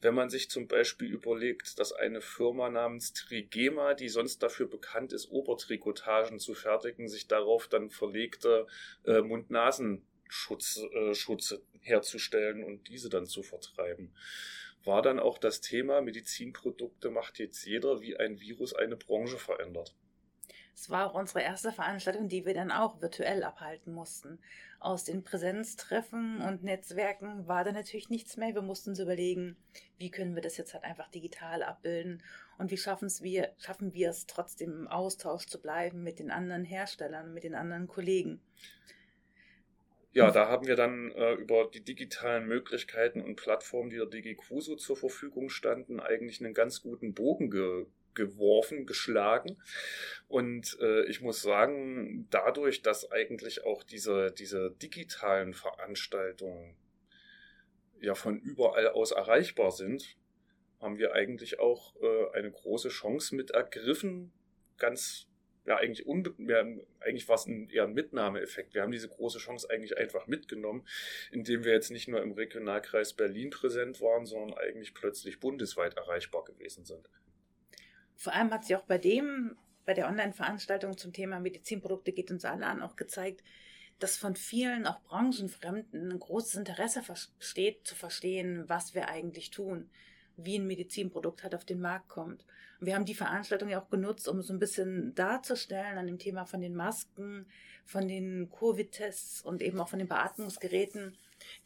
Wenn 0.00 0.14
man 0.14 0.30
sich 0.30 0.50
zum 0.50 0.66
Beispiel 0.66 1.12
überlegt, 1.12 1.78
dass 1.78 1.92
eine 1.92 2.20
Firma 2.20 2.70
namens 2.70 3.12
Trigema, 3.12 3.94
die 3.94 4.08
sonst 4.08 4.42
dafür 4.42 4.66
bekannt 4.66 5.12
ist, 5.12 5.30
Obertrikotagen 5.30 6.40
zu 6.40 6.54
fertigen, 6.54 7.08
sich 7.08 7.28
darauf 7.28 7.68
dann 7.68 7.88
verlegte 7.88 8.66
äh, 9.04 9.22
Mund-Nasen-Schutze 10.48 11.56
äh, 11.56 11.78
herzustellen 11.80 12.64
und 12.64 12.88
diese 12.88 13.08
dann 13.08 13.26
zu 13.26 13.42
vertreiben 13.42 14.12
war 14.84 15.02
dann 15.02 15.18
auch 15.18 15.38
das 15.38 15.60
Thema 15.60 16.00
Medizinprodukte 16.00 17.10
macht 17.10 17.38
jetzt 17.38 17.64
jeder, 17.64 18.00
wie 18.00 18.16
ein 18.16 18.40
Virus 18.40 18.74
eine 18.74 18.96
Branche 18.96 19.38
verändert. 19.38 19.94
Es 20.74 20.88
war 20.88 21.10
auch 21.10 21.14
unsere 21.14 21.42
erste 21.42 21.72
Veranstaltung, 21.72 22.28
die 22.28 22.46
wir 22.46 22.54
dann 22.54 22.70
auch 22.70 23.02
virtuell 23.02 23.42
abhalten 23.42 23.92
mussten. 23.92 24.38
Aus 24.78 25.04
den 25.04 25.22
Präsenztreffen 25.22 26.40
und 26.40 26.62
Netzwerken 26.62 27.46
war 27.46 27.64
da 27.64 27.72
natürlich 27.72 28.08
nichts 28.08 28.38
mehr. 28.38 28.54
Wir 28.54 28.62
mussten 28.62 28.90
uns 28.90 28.98
überlegen, 28.98 29.58
wie 29.98 30.10
können 30.10 30.34
wir 30.34 30.40
das 30.40 30.56
jetzt 30.56 30.72
halt 30.72 30.84
einfach 30.84 31.10
digital 31.10 31.62
abbilden 31.62 32.22
und 32.56 32.70
wie 32.70 32.78
wir, 32.78 33.52
schaffen 33.58 33.92
wir 33.92 34.08
es 34.08 34.26
trotzdem 34.26 34.72
im 34.72 34.88
Austausch 34.88 35.44
zu 35.44 35.60
bleiben 35.60 36.02
mit 36.02 36.18
den 36.18 36.30
anderen 36.30 36.64
Herstellern, 36.64 37.34
mit 37.34 37.44
den 37.44 37.54
anderen 37.54 37.86
Kollegen. 37.86 38.40
Ja, 40.12 40.32
da 40.32 40.48
haben 40.48 40.66
wir 40.66 40.74
dann 40.74 41.12
äh, 41.12 41.34
über 41.34 41.70
die 41.72 41.84
digitalen 41.84 42.46
Möglichkeiten 42.46 43.20
und 43.20 43.36
Plattformen, 43.36 43.90
die 43.90 43.96
der 43.96 44.06
DigiQuso 44.06 44.74
zur 44.74 44.96
Verfügung 44.96 45.50
standen, 45.50 46.00
eigentlich 46.00 46.40
einen 46.40 46.54
ganz 46.54 46.82
guten 46.82 47.14
Bogen 47.14 47.50
ge 47.50 47.86
geworfen, 48.12 48.86
geschlagen. 48.86 49.56
Und 50.26 50.76
äh, 50.80 51.04
ich 51.04 51.20
muss 51.20 51.42
sagen, 51.42 52.26
dadurch, 52.30 52.82
dass 52.82 53.12
eigentlich 53.12 53.64
auch 53.64 53.84
diese, 53.84 54.32
diese 54.32 54.72
digitalen 54.72 55.54
Veranstaltungen 55.54 56.74
ja 58.00 58.16
von 58.16 58.40
überall 58.40 58.88
aus 58.88 59.12
erreichbar 59.12 59.70
sind, 59.70 60.16
haben 60.80 60.98
wir 60.98 61.12
eigentlich 61.12 61.60
auch 61.60 61.94
äh, 62.02 62.36
eine 62.36 62.50
große 62.50 62.88
Chance 62.88 63.36
mit 63.36 63.52
ergriffen, 63.52 64.32
ganz 64.76 65.29
ja, 65.66 65.76
eigentlich, 65.76 66.06
eigentlich 66.08 67.28
war 67.28 67.36
es 67.36 67.46
ein, 67.46 67.68
eher 67.68 67.84
ein 67.84 67.92
Mitnahmeeffekt. 67.92 68.74
Wir 68.74 68.82
haben 68.82 68.92
diese 68.92 69.08
große 69.08 69.38
Chance 69.38 69.68
eigentlich 69.70 69.98
einfach 69.98 70.26
mitgenommen, 70.26 70.86
indem 71.30 71.64
wir 71.64 71.72
jetzt 71.72 71.90
nicht 71.90 72.08
nur 72.08 72.22
im 72.22 72.32
Regionalkreis 72.32 73.12
Berlin 73.12 73.50
präsent 73.50 74.00
waren, 74.00 74.24
sondern 74.26 74.58
eigentlich 74.58 74.94
plötzlich 74.94 75.38
bundesweit 75.38 75.96
erreichbar 75.96 76.44
gewesen 76.44 76.84
sind. 76.84 77.08
Vor 78.16 78.34
allem 78.34 78.50
hat 78.50 78.64
sich 78.64 78.76
auch 78.76 78.84
bei 78.84 78.98
dem, 78.98 79.56
bei 79.84 79.94
der 79.94 80.08
Online-Veranstaltung 80.08 80.96
zum 80.96 81.12
Thema 81.12 81.40
Medizinprodukte 81.40 82.12
geht 82.12 82.30
uns 82.30 82.44
alle 82.44 82.66
an 82.66 82.82
auch 82.82 82.96
gezeigt, 82.96 83.42
dass 83.98 84.16
von 84.16 84.34
vielen, 84.34 84.86
auch 84.86 85.00
Branchenfremden, 85.02 86.10
ein 86.10 86.18
großes 86.18 86.54
Interesse 86.54 87.02
besteht, 87.38 87.86
zu 87.86 87.94
verstehen, 87.94 88.64
was 88.66 88.94
wir 88.94 89.08
eigentlich 89.08 89.50
tun, 89.50 89.90
wie 90.36 90.58
ein 90.58 90.66
Medizinprodukt 90.66 91.42
halt 91.42 91.54
auf 91.54 91.64
den 91.64 91.80
Markt 91.80 92.08
kommt. 92.08 92.44
Wir 92.80 92.94
haben 92.94 93.04
die 93.04 93.14
Veranstaltung 93.14 93.68
ja 93.68 93.80
auch 93.80 93.90
genutzt, 93.90 94.26
um 94.28 94.42
so 94.42 94.52
ein 94.52 94.58
bisschen 94.58 95.14
darzustellen 95.14 95.98
an 95.98 96.06
dem 96.06 96.18
Thema 96.18 96.46
von 96.46 96.60
den 96.60 96.74
Masken, 96.74 97.46
von 97.84 98.08
den 98.08 98.50
Covid-Tests 98.50 99.42
und 99.42 99.62
eben 99.62 99.80
auch 99.80 99.88
von 99.88 99.98
den 99.98 100.08
Beatmungsgeräten, 100.08 101.16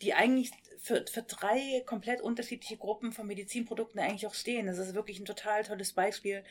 die 0.02 0.14
eigentlich 0.14 0.50
für, 0.78 1.04
für 1.10 1.22
drei 1.22 1.82
komplett 1.86 2.20
unterschiedliche 2.20 2.76
Gruppen 2.76 3.12
von 3.12 3.26
Medizinprodukten 3.26 4.00
eigentlich 4.00 4.26
auch 4.26 4.34
stehen. 4.34 4.66
Das 4.66 4.78
ist 4.78 4.94
wirklich 4.94 5.20
ein 5.20 5.24
total 5.24 5.62
tolles 5.62 5.92
Beispiel, 5.92 6.42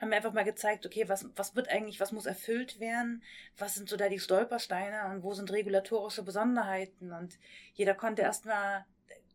haben 0.00 0.10
wir 0.10 0.16
einfach 0.16 0.32
mal 0.32 0.44
gezeigt, 0.44 0.84
okay, 0.86 1.08
was, 1.08 1.26
was 1.36 1.56
wird 1.56 1.68
eigentlich, 1.68 2.00
was 2.00 2.12
muss 2.12 2.26
erfüllt 2.26 2.80
werden, 2.80 3.22
was 3.56 3.74
sind 3.74 3.88
so 3.88 3.96
da 3.96 4.08
die 4.08 4.20
Stolpersteine 4.20 5.10
und 5.10 5.22
wo 5.22 5.32
sind 5.32 5.50
regulatorische 5.50 6.22
Besonderheiten? 6.22 7.12
Und 7.12 7.38
jeder 7.74 7.94
konnte 7.94 8.22
erstmal 8.22 8.84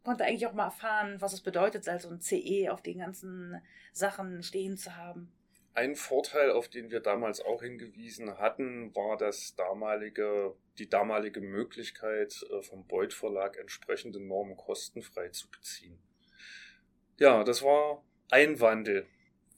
konnte 0.04 0.26
eigentlich 0.26 0.48
auch 0.48 0.54
mal 0.54 0.66
erfahren, 0.66 1.20
was 1.20 1.34
es 1.34 1.42
bedeutet, 1.42 1.88
also 1.88 2.10
ein 2.10 2.22
CE 2.22 2.70
auf 2.72 2.82
den 2.82 3.00
ganzen 3.00 3.62
Sachen 3.94 4.44
stehen 4.44 4.78
zu 4.78 4.96
haben. 4.96 5.32
Ein 5.74 5.96
Vorteil, 5.96 6.52
auf 6.52 6.68
den 6.68 6.92
wir 6.92 7.00
damals 7.00 7.40
auch 7.40 7.62
hingewiesen 7.62 8.38
hatten, 8.38 8.94
war 8.94 9.16
das 9.18 9.56
damalige, 9.56 10.54
die 10.78 10.90
damalige 10.90 11.40
Möglichkeit, 11.40 12.46
äh, 12.52 12.62
vom 12.62 12.86
Beuth 12.88 13.14
Verlag 13.14 13.58
entsprechende 13.58 14.20
Normen 14.20 14.58
kostenfrei 14.58 15.30
zu 15.30 15.50
beziehen. 15.50 15.98
Ja, 17.20 17.44
das 17.44 17.64
war 17.64 18.04
ein 18.30 18.60
Wandel 18.60 19.08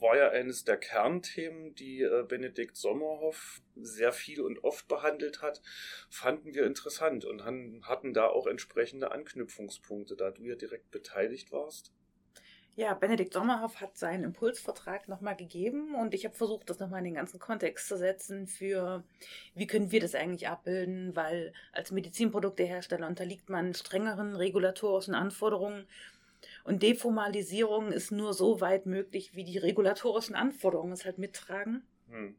war 0.03 0.17
ja 0.17 0.29
eines 0.29 0.65
der 0.65 0.77
Kernthemen, 0.77 1.73
die 1.73 2.01
äh, 2.01 2.23
Benedikt 2.27 2.77
Sommerhoff 2.77 3.61
sehr 3.75 4.11
viel 4.11 4.41
und 4.41 4.63
oft 4.63 4.87
behandelt 4.87 5.41
hat, 5.41 5.61
fanden 6.09 6.53
wir 6.53 6.67
interessant 6.67 7.25
und 7.25 7.43
hatten 7.43 8.13
da 8.13 8.27
auch 8.27 8.45
entsprechende 8.45 9.11
Anknüpfungspunkte, 9.11 10.15
da 10.15 10.29
du 10.29 10.43
ja 10.43 10.55
direkt 10.55 10.91
beteiligt 10.91 11.51
warst. 11.51 11.91
Ja, 12.75 12.95
Benedikt 12.95 13.33
Sommerhoff 13.33 13.81
hat 13.81 13.99
seinen 13.99 14.23
Impulsvertrag 14.23 15.07
nochmal 15.07 15.35
gegeben 15.35 15.93
und 15.93 16.15
ich 16.15 16.25
habe 16.25 16.35
versucht, 16.35 16.71
das 16.71 16.79
nochmal 16.79 16.99
in 16.99 17.05
den 17.05 17.13
ganzen 17.13 17.39
Kontext 17.39 17.87
zu 17.87 17.97
setzen 17.97 18.47
für, 18.47 19.03
wie 19.53 19.67
können 19.67 19.91
wir 19.91 19.99
das 19.99 20.15
eigentlich 20.15 20.47
abbilden, 20.47 21.15
weil 21.15 21.53
als 21.71 21.91
Medizinproduktehersteller 21.91 23.07
unterliegt 23.07 23.47
man 23.49 23.75
strengeren 23.75 24.35
regulatorischen 24.35 25.13
Anforderungen 25.13 25.87
und 26.63 26.81
Deformalisierung 26.81 27.91
ist 27.91 28.11
nur 28.11 28.33
so 28.33 28.61
weit 28.61 28.85
möglich, 28.85 29.35
wie 29.35 29.43
die 29.43 29.57
regulatorischen 29.57 30.35
Anforderungen 30.35 30.93
es 30.93 31.05
halt 31.05 31.17
mittragen. 31.17 31.83
Hm. 32.09 32.35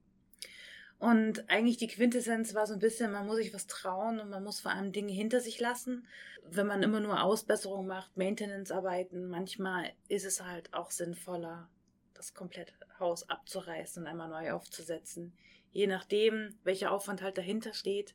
Und 0.99 1.51
eigentlich 1.51 1.77
die 1.77 1.89
Quintessenz 1.89 2.55
war 2.55 2.67
so 2.67 2.73
ein 2.73 2.79
bisschen, 2.79 3.13
man 3.13 3.27
muss 3.27 3.37
sich 3.37 3.53
was 3.53 3.67
trauen 3.67 4.21
und 4.21 4.31
man 4.31 4.43
muss 4.43 4.61
vor 4.61 4.73
allem 4.73 4.93
Dinge 4.93 5.13
hinter 5.13 5.41
sich 5.41 5.61
lassen. 5.61 6.07
Wenn 6.49 6.67
man 6.67 6.83
immer 6.83 7.01
nur 7.01 7.23
Ausbesserungen 7.23 7.87
macht, 7.87 8.17
Maintenance-Arbeiten, 8.17 9.29
manchmal 9.29 9.93
ist 10.09 10.25
es 10.25 10.43
halt 10.43 10.73
auch 10.73 10.91
sinnvoller, 10.91 11.69
das 12.15 12.33
komplette 12.33 12.73
Haus 12.99 13.29
abzureißen 13.29 14.03
und 14.03 14.09
einmal 14.09 14.29
neu 14.29 14.53
aufzusetzen. 14.53 15.37
Je 15.73 15.87
nachdem, 15.87 16.55
welcher 16.63 16.93
Aufwand 16.93 17.21
halt 17.21 17.37
dahinter 17.37 17.75
steht. 17.75 18.15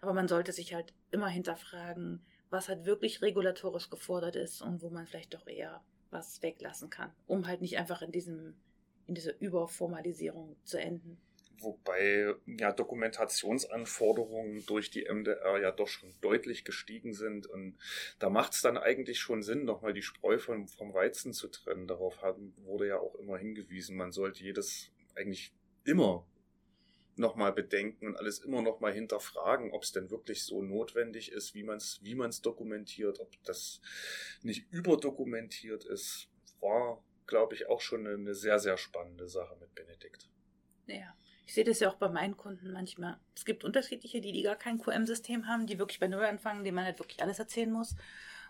Aber 0.00 0.12
man 0.12 0.28
sollte 0.28 0.52
sich 0.52 0.74
halt 0.74 0.92
immer 1.10 1.28
hinterfragen, 1.28 2.24
was 2.50 2.68
halt 2.68 2.84
wirklich 2.84 3.22
regulatorisch 3.22 3.90
gefordert 3.90 4.36
ist 4.36 4.62
und 4.62 4.82
wo 4.82 4.90
man 4.90 5.06
vielleicht 5.06 5.34
doch 5.34 5.46
eher 5.46 5.82
was 6.10 6.42
weglassen 6.42 6.90
kann, 6.90 7.12
um 7.26 7.46
halt 7.46 7.60
nicht 7.60 7.78
einfach 7.78 8.02
in 8.02 8.12
diesem 8.12 8.54
in 9.06 9.14
dieser 9.14 9.40
Überformalisierung 9.40 10.56
zu 10.64 10.78
enden. 10.78 11.18
Wobei 11.60 12.34
ja 12.46 12.72
Dokumentationsanforderungen 12.72 14.64
durch 14.66 14.90
die 14.90 15.06
MDR 15.10 15.58
ja 15.60 15.72
doch 15.72 15.88
schon 15.88 16.14
deutlich 16.20 16.64
gestiegen 16.64 17.14
sind 17.14 17.48
und 17.48 17.76
da 18.20 18.30
macht 18.30 18.52
es 18.52 18.62
dann 18.62 18.78
eigentlich 18.78 19.18
schon 19.18 19.42
Sinn, 19.42 19.64
nochmal 19.64 19.92
die 19.92 20.02
Spreu 20.02 20.38
vom, 20.38 20.68
vom 20.68 20.94
Weizen 20.94 21.32
zu 21.32 21.48
trennen. 21.48 21.88
Darauf 21.88 22.22
haben, 22.22 22.54
wurde 22.58 22.86
ja 22.86 22.98
auch 22.98 23.16
immer 23.16 23.38
hingewiesen, 23.38 23.96
man 23.96 24.12
sollte 24.12 24.44
jedes 24.44 24.92
eigentlich 25.16 25.52
immer 25.84 26.24
nochmal 27.18 27.52
bedenken 27.52 28.06
und 28.06 28.16
alles 28.16 28.38
immer 28.38 28.62
nochmal 28.62 28.92
hinterfragen, 28.92 29.72
ob 29.72 29.82
es 29.82 29.92
denn 29.92 30.10
wirklich 30.10 30.44
so 30.44 30.62
notwendig 30.62 31.32
ist, 31.32 31.54
wie 31.54 31.62
man 31.62 31.78
es 31.78 32.00
wie 32.02 32.14
man's 32.14 32.40
dokumentiert, 32.40 33.20
ob 33.20 33.30
das 33.44 33.80
nicht 34.42 34.70
überdokumentiert 34.70 35.84
ist, 35.84 36.28
war, 36.60 37.02
glaube 37.26 37.54
ich, 37.54 37.68
auch 37.68 37.80
schon 37.80 38.06
eine 38.06 38.34
sehr, 38.34 38.58
sehr 38.58 38.76
spannende 38.76 39.28
Sache 39.28 39.56
mit 39.60 39.74
Benedikt. 39.74 40.28
Ja. 40.86 41.14
Ich 41.46 41.54
sehe 41.54 41.64
das 41.64 41.80
ja 41.80 41.88
auch 41.88 41.94
bei 41.94 42.10
meinen 42.10 42.36
Kunden 42.36 42.72
manchmal. 42.72 43.18
Es 43.34 43.46
gibt 43.46 43.64
unterschiedliche, 43.64 44.20
die, 44.20 44.32
die 44.32 44.42
gar 44.42 44.56
kein 44.56 44.78
QM-System 44.78 45.46
haben, 45.46 45.66
die 45.66 45.78
wirklich 45.78 45.98
bei 45.98 46.06
Null 46.06 46.24
anfangen, 46.24 46.62
denen 46.62 46.74
man 46.74 46.84
halt 46.84 46.98
wirklich 46.98 47.22
alles 47.22 47.38
erzählen 47.38 47.72
muss. 47.72 47.96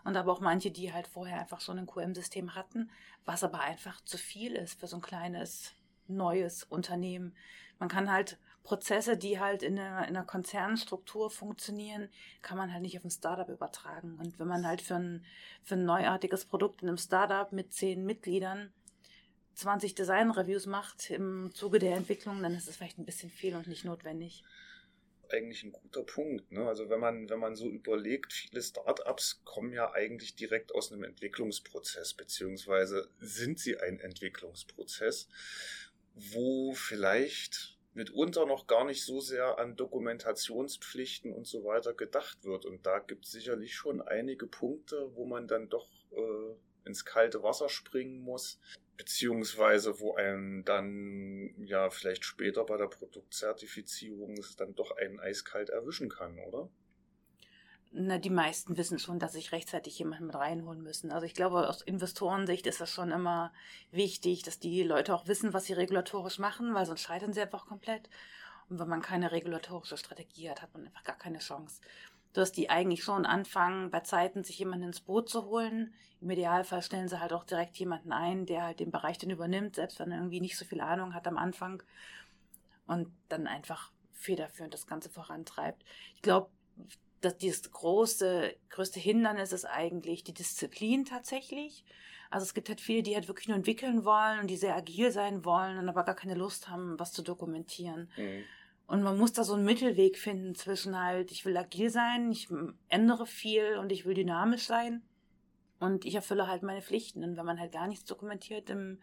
Und 0.02 0.16
aber 0.16 0.32
auch 0.32 0.40
manche, 0.40 0.72
die 0.72 0.92
halt 0.92 1.06
vorher 1.06 1.38
einfach 1.38 1.60
schon 1.60 1.78
ein 1.78 1.86
QM-System 1.86 2.56
hatten, 2.56 2.90
was 3.24 3.44
aber 3.44 3.60
einfach 3.60 4.00
zu 4.00 4.18
viel 4.18 4.56
ist 4.56 4.80
für 4.80 4.88
so 4.88 4.96
ein 4.96 5.02
kleines, 5.02 5.74
neues 6.08 6.64
Unternehmen. 6.64 7.36
Man 7.78 7.88
kann 7.88 8.10
halt 8.10 8.36
Prozesse, 8.62 9.16
die 9.16 9.40
halt 9.40 9.62
in 9.62 9.78
einer, 9.78 10.06
in 10.08 10.16
einer 10.16 10.24
Konzernstruktur 10.24 11.30
funktionieren, 11.30 12.08
kann 12.42 12.58
man 12.58 12.72
halt 12.72 12.82
nicht 12.82 12.98
auf 12.98 13.04
ein 13.04 13.10
Startup 13.10 13.48
übertragen. 13.48 14.18
Und 14.18 14.38
wenn 14.38 14.48
man 14.48 14.66
halt 14.66 14.82
für 14.82 14.96
ein, 14.96 15.24
für 15.64 15.74
ein 15.74 15.84
neuartiges 15.84 16.44
Produkt 16.44 16.82
in 16.82 16.88
einem 16.88 16.98
Startup 16.98 17.50
mit 17.52 17.72
zehn 17.72 18.04
Mitgliedern 18.04 18.72
20 19.54 19.94
Design-Reviews 19.94 20.66
macht 20.66 21.10
im 21.10 21.50
Zuge 21.52 21.78
der 21.80 21.96
Entwicklung, 21.96 22.42
dann 22.42 22.54
ist 22.54 22.68
es 22.68 22.76
vielleicht 22.76 22.98
ein 22.98 23.04
bisschen 23.04 23.30
viel 23.30 23.56
und 23.56 23.66
nicht 23.66 23.84
notwendig 23.84 24.44
eigentlich 25.30 25.62
ein 25.62 25.72
guter 25.72 26.02
Punkt. 26.02 26.50
Ne? 26.52 26.66
Also 26.66 26.88
wenn 26.88 27.00
man, 27.00 27.28
wenn 27.28 27.38
man 27.38 27.56
so 27.56 27.68
überlegt, 27.68 28.32
viele 28.32 28.62
Startups 28.62 29.42
kommen 29.44 29.72
ja 29.72 29.92
eigentlich 29.92 30.34
direkt 30.36 30.74
aus 30.74 30.92
einem 30.92 31.04
Entwicklungsprozess, 31.04 32.14
beziehungsweise 32.14 33.10
sind 33.18 33.58
sie 33.58 33.78
ein 33.78 34.00
Entwicklungsprozess, 34.00 35.28
wo 36.14 36.72
vielleicht 36.72 37.77
mitunter 37.98 38.46
noch 38.46 38.68
gar 38.68 38.84
nicht 38.84 39.04
so 39.04 39.20
sehr 39.20 39.58
an 39.58 39.74
Dokumentationspflichten 39.74 41.32
und 41.32 41.48
so 41.48 41.64
weiter 41.64 41.92
gedacht 41.92 42.44
wird. 42.44 42.64
Und 42.64 42.86
da 42.86 43.00
gibt 43.00 43.24
es 43.24 43.32
sicherlich 43.32 43.74
schon 43.74 44.00
einige 44.00 44.46
Punkte, 44.46 45.10
wo 45.16 45.26
man 45.26 45.48
dann 45.48 45.68
doch 45.68 45.90
äh, 46.12 46.86
ins 46.86 47.04
kalte 47.04 47.42
Wasser 47.42 47.68
springen 47.68 48.20
muss, 48.20 48.60
beziehungsweise 48.96 49.98
wo 49.98 50.14
einem 50.14 50.64
dann 50.64 51.52
ja 51.58 51.90
vielleicht 51.90 52.24
später 52.24 52.64
bei 52.64 52.76
der 52.76 52.86
Produktzertifizierung 52.86 54.38
es 54.38 54.54
dann 54.54 54.76
doch 54.76 54.92
einen 54.92 55.18
eiskalt 55.18 55.68
erwischen 55.68 56.08
kann, 56.08 56.38
oder? 56.38 56.70
Na, 57.90 58.18
die 58.18 58.30
meisten 58.30 58.76
wissen 58.76 58.98
schon, 58.98 59.18
dass 59.18 59.32
sich 59.32 59.52
rechtzeitig 59.52 59.98
jemanden 59.98 60.26
mit 60.26 60.34
reinholen 60.34 60.82
müssen. 60.82 61.10
Also 61.10 61.24
ich 61.24 61.34
glaube, 61.34 61.68
aus 61.68 61.80
Investorensicht 61.82 62.66
ist 62.66 62.80
das 62.80 62.90
schon 62.90 63.10
immer 63.10 63.52
wichtig, 63.90 64.42
dass 64.42 64.58
die 64.58 64.82
Leute 64.82 65.14
auch 65.14 65.26
wissen, 65.26 65.54
was 65.54 65.64
sie 65.64 65.72
regulatorisch 65.72 66.38
machen, 66.38 66.74
weil 66.74 66.84
sonst 66.84 67.00
scheitern 67.00 67.32
sie 67.32 67.40
einfach 67.40 67.66
komplett. 67.66 68.10
Und 68.68 68.78
wenn 68.78 68.88
man 68.88 69.00
keine 69.00 69.32
regulatorische 69.32 69.96
Strategie 69.96 70.50
hat, 70.50 70.60
hat 70.60 70.74
man 70.74 70.86
einfach 70.86 71.04
gar 71.04 71.16
keine 71.16 71.38
Chance. 71.38 71.80
Dass 72.34 72.52
die 72.52 72.68
eigentlich 72.68 73.02
schon 73.02 73.24
anfangen, 73.24 73.90
bei 73.90 74.00
Zeiten 74.00 74.44
sich 74.44 74.58
jemanden 74.58 74.88
ins 74.88 75.00
Boot 75.00 75.30
zu 75.30 75.46
holen. 75.46 75.94
Im 76.20 76.30
Idealfall 76.30 76.82
stellen 76.82 77.08
sie 77.08 77.20
halt 77.20 77.32
auch 77.32 77.44
direkt 77.44 77.78
jemanden 77.78 78.12
ein, 78.12 78.44
der 78.44 78.64
halt 78.64 78.80
den 78.80 78.90
Bereich 78.90 79.16
dann 79.16 79.30
übernimmt, 79.30 79.76
selbst 79.76 79.98
wenn 79.98 80.12
er 80.12 80.18
irgendwie 80.18 80.42
nicht 80.42 80.58
so 80.58 80.66
viel 80.66 80.82
Ahnung 80.82 81.14
hat 81.14 81.26
am 81.26 81.38
Anfang. 81.38 81.82
Und 82.86 83.10
dann 83.30 83.46
einfach 83.46 83.92
federführend 84.12 84.74
das 84.74 84.86
Ganze 84.86 85.08
vorantreibt. 85.08 85.84
Ich 86.16 86.22
glaube, 86.22 86.50
das, 87.20 87.38
das 87.38 87.70
große, 87.70 88.54
größte 88.70 89.00
Hindernis 89.00 89.52
ist 89.52 89.64
eigentlich 89.64 90.24
die 90.24 90.34
Disziplin 90.34 91.04
tatsächlich. 91.04 91.84
Also 92.30 92.44
es 92.44 92.54
gibt 92.54 92.68
halt 92.68 92.80
viele, 92.80 93.02
die 93.02 93.14
halt 93.14 93.28
wirklich 93.28 93.48
nur 93.48 93.56
entwickeln 93.56 94.04
wollen 94.04 94.40
und 94.40 94.48
die 94.48 94.56
sehr 94.56 94.76
agil 94.76 95.10
sein 95.10 95.44
wollen 95.44 95.78
und 95.78 95.88
aber 95.88 96.04
gar 96.04 96.14
keine 96.14 96.34
Lust 96.34 96.68
haben, 96.68 96.98
was 96.98 97.12
zu 97.12 97.22
dokumentieren. 97.22 98.10
Mhm. 98.16 98.44
Und 98.86 99.02
man 99.02 99.18
muss 99.18 99.32
da 99.32 99.44
so 99.44 99.54
einen 99.54 99.64
Mittelweg 99.64 100.18
finden 100.18 100.54
zwischen 100.54 100.98
halt, 100.98 101.30
ich 101.30 101.44
will 101.44 101.56
agil 101.56 101.90
sein, 101.90 102.32
ich 102.32 102.48
ändere 102.88 103.26
viel 103.26 103.76
und 103.76 103.92
ich 103.92 104.06
will 104.06 104.14
dynamisch 104.14 104.64
sein 104.64 105.02
und 105.78 106.04
ich 106.04 106.14
erfülle 106.14 106.46
halt 106.46 106.62
meine 106.62 106.82
Pflichten. 106.82 107.22
Und 107.22 107.36
wenn 107.36 107.44
man 107.44 107.60
halt 107.60 107.72
gar 107.72 107.86
nichts 107.86 108.04
dokumentiert 108.06 108.70
im, 108.70 108.98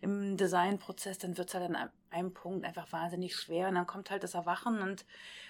im 0.00 0.36
Designprozess, 0.36 1.18
dann 1.18 1.38
wird 1.38 1.48
es 1.48 1.54
halt 1.54 1.64
an 1.64 1.90
einem 2.12 2.32
Punkt 2.32 2.64
einfach 2.64 2.90
wahnsinnig 2.92 3.36
schwer 3.36 3.68
und 3.68 3.74
dann 3.74 3.86
kommt 3.86 4.10
halt 4.10 4.22
das 4.22 4.34
Erwachen 4.34 4.80
und 4.80 5.04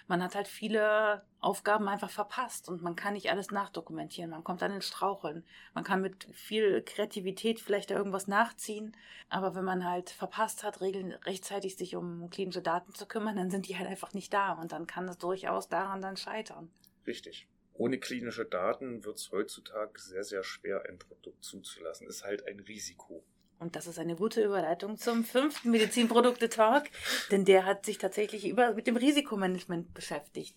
man 0.09 0.23
hat 0.23 0.35
halt 0.35 0.49
viele 0.49 1.25
Aufgaben 1.40 1.88
einfach 1.88 2.11
verpasst 2.11 2.69
und 2.69 2.83
man 2.83 2.97
kann 2.97 3.14
nicht 3.14 3.31
alles 3.31 3.50
nachdokumentieren. 3.50 4.31
Man 4.31 4.45
kommt 4.45 4.62
dann 4.62 4.73
in 4.73 4.83
Straucheln. 4.83 5.45
Man 5.75 5.85
kann 5.85 6.00
mit 6.00 6.26
viel 6.33 6.83
Kreativität 6.83 7.61
vielleicht 7.61 7.90
da 7.90 7.95
irgendwas 7.95 8.26
nachziehen, 8.26 8.97
aber 9.28 9.54
wenn 9.54 9.64
man 9.64 9.85
halt 9.85 10.11
verpasst 10.11 10.64
hat, 10.64 10.81
regeln, 10.81 11.12
rechtzeitig 11.12 11.76
sich 11.76 11.97
um 11.97 12.31
klinische 12.31 12.62
Daten 12.62 12.95
zu 12.95 13.07
kümmern, 13.07 13.37
dann 13.37 13.50
sind 13.50 13.69
die 13.69 13.76
halt 13.78 13.88
einfach 13.88 14.12
nicht 14.14 14.33
da 14.33 14.52
und 14.52 14.73
dann 14.73 14.87
kann 14.87 15.09
es 15.09 15.19
durchaus 15.19 15.69
daran 15.69 16.02
dann 16.02 16.16
scheitern. 16.16 16.71
Richtig. 17.07 17.49
Ohne 17.75 17.99
klinische 17.99 18.45
Daten 18.45 19.04
wird 19.04 19.16
es 19.16 19.33
heutzutage 19.33 19.99
sehr, 19.99 20.25
sehr 20.25 20.45
schwer, 20.45 20.85
ein 20.88 20.99
Produkt 20.99 21.42
zuzulassen. 21.42 22.07
Ist 22.07 22.23
halt 22.23 22.47
ein 22.47 22.61
Risiko. 22.61 23.25
Und 23.62 23.76
das 23.76 23.87
ist 23.87 24.00
eine 24.00 24.16
gute 24.16 24.42
Überleitung 24.42 24.99
zum 24.99 25.25
fünften 25.25 25.71
Medizinprodukte-Talk, 25.71 26.85
denn 27.31 27.45
der 27.45 27.64
hat 27.64 27.87
sich 27.87 27.97
tatsächlich 27.97 28.47
über, 28.47 28.75
mit 28.75 28.88
dem 28.88 28.97
Risikomanagement 28.97 29.95
beschäftigt. 29.95 30.57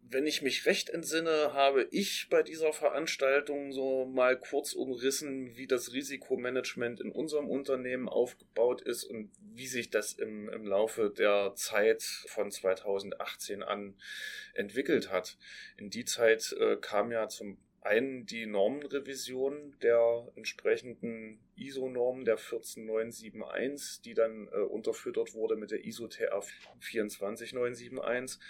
Wenn 0.00 0.26
ich 0.26 0.40
mich 0.40 0.64
recht 0.64 0.90
entsinne, 0.90 1.54
habe 1.54 1.88
ich 1.90 2.28
bei 2.30 2.44
dieser 2.44 2.72
Veranstaltung 2.72 3.72
so 3.72 4.04
mal 4.04 4.38
kurz 4.38 4.74
umrissen, 4.74 5.56
wie 5.56 5.66
das 5.66 5.92
Risikomanagement 5.92 7.00
in 7.00 7.10
unserem 7.10 7.50
Unternehmen 7.50 8.08
aufgebaut 8.08 8.80
ist 8.82 9.02
und 9.02 9.32
wie 9.40 9.66
sich 9.66 9.90
das 9.90 10.12
im, 10.12 10.48
im 10.50 10.66
Laufe 10.66 11.10
der 11.10 11.54
Zeit 11.56 12.02
von 12.02 12.52
2018 12.52 13.64
an 13.64 13.96
entwickelt 14.52 15.10
hat. 15.10 15.36
In 15.76 15.90
die 15.90 16.04
Zeit 16.04 16.54
äh, 16.60 16.76
kam 16.76 17.10
ja 17.10 17.28
zum 17.28 17.58
einen 17.84 18.24
die 18.24 18.46
Normenrevision 18.46 19.76
der 19.82 20.26
entsprechenden 20.36 21.38
ISO-Norm 21.56 22.24
der 22.24 22.38
14971, 22.38 24.00
die 24.00 24.14
dann 24.14 24.48
äh, 24.48 24.56
unterfüttert 24.56 25.34
wurde 25.34 25.56
mit 25.56 25.70
der 25.70 25.84
ISO 25.84 26.08
TR 26.08 26.42
24971 26.80 28.40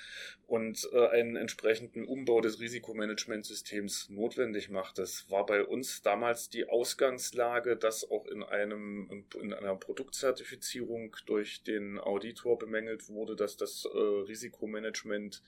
und 0.46 0.88
äh, 0.92 1.08
einen 1.08 1.34
entsprechenden 1.34 2.04
Umbau 2.04 2.40
des 2.40 2.60
Risikomanagementsystems 2.60 4.08
notwendig 4.10 4.70
macht. 4.70 4.98
Das 4.98 5.28
war 5.28 5.44
bei 5.44 5.64
uns 5.64 6.02
damals 6.02 6.48
die 6.48 6.68
Ausgangslage, 6.68 7.76
dass 7.76 8.08
auch 8.08 8.26
in 8.26 8.44
einem 8.44 9.24
in 9.40 9.52
einer 9.52 9.74
Produktzertifizierung 9.74 11.16
durch 11.26 11.64
den 11.64 11.98
Auditor 11.98 12.56
bemängelt 12.56 13.08
wurde, 13.08 13.34
dass 13.34 13.56
das 13.56 13.84
äh, 13.84 13.98
Risikomanagement 13.98 15.42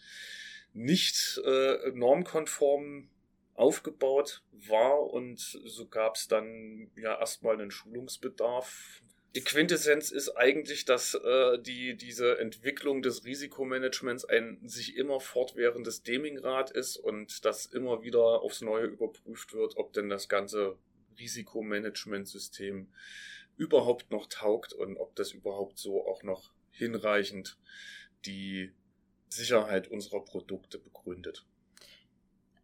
nicht 0.73 1.41
äh, 1.45 1.91
normkonform 1.93 3.09
aufgebaut 3.57 4.43
war 4.53 5.01
und 5.01 5.39
so 5.41 5.87
gab 5.87 6.17
es 6.17 6.29
dann 6.29 6.91
ja 6.97 7.19
erstmal 7.19 7.55
einen 7.55 7.71
Schulungsbedarf. 7.71 9.03
Die 9.35 9.45
Quintessenz 9.45 10.11
ist 10.11 10.31
eigentlich, 10.31 10.85
dass 10.85 11.15
äh, 11.15 11.59
die, 11.59 11.97
diese 11.97 12.39
Entwicklung 12.39 13.03
des 13.03 13.25
Risikomanagements 13.25 14.25
ein 14.25 14.59
sich 14.67 14.97
immer 14.97 15.21
fortwährendes 15.21 16.03
Demingrad 16.03 16.71
ist 16.71 16.97
und 16.97 17.45
dass 17.45 17.67
immer 17.67 18.03
wieder 18.03 18.41
aufs 18.43 18.63
Neue 18.63 18.87
überprüft 18.87 19.53
wird, 19.53 19.77
ob 19.77 19.93
denn 19.93 20.09
das 20.09 20.29
ganze 20.29 20.79
Risikomanagementsystem 21.19 22.89
überhaupt 23.57 24.11
noch 24.11 24.27
taugt 24.27 24.73
und 24.73 24.97
ob 24.97 25.15
das 25.17 25.33
überhaupt 25.33 25.79
so 25.79 26.07
auch 26.07 26.23
noch 26.23 26.53
hinreichend 26.71 27.59
die 28.25 28.73
Sicherheit 29.29 29.89
unserer 29.89 30.25
Produkte 30.25 30.79
begründet 30.79 31.47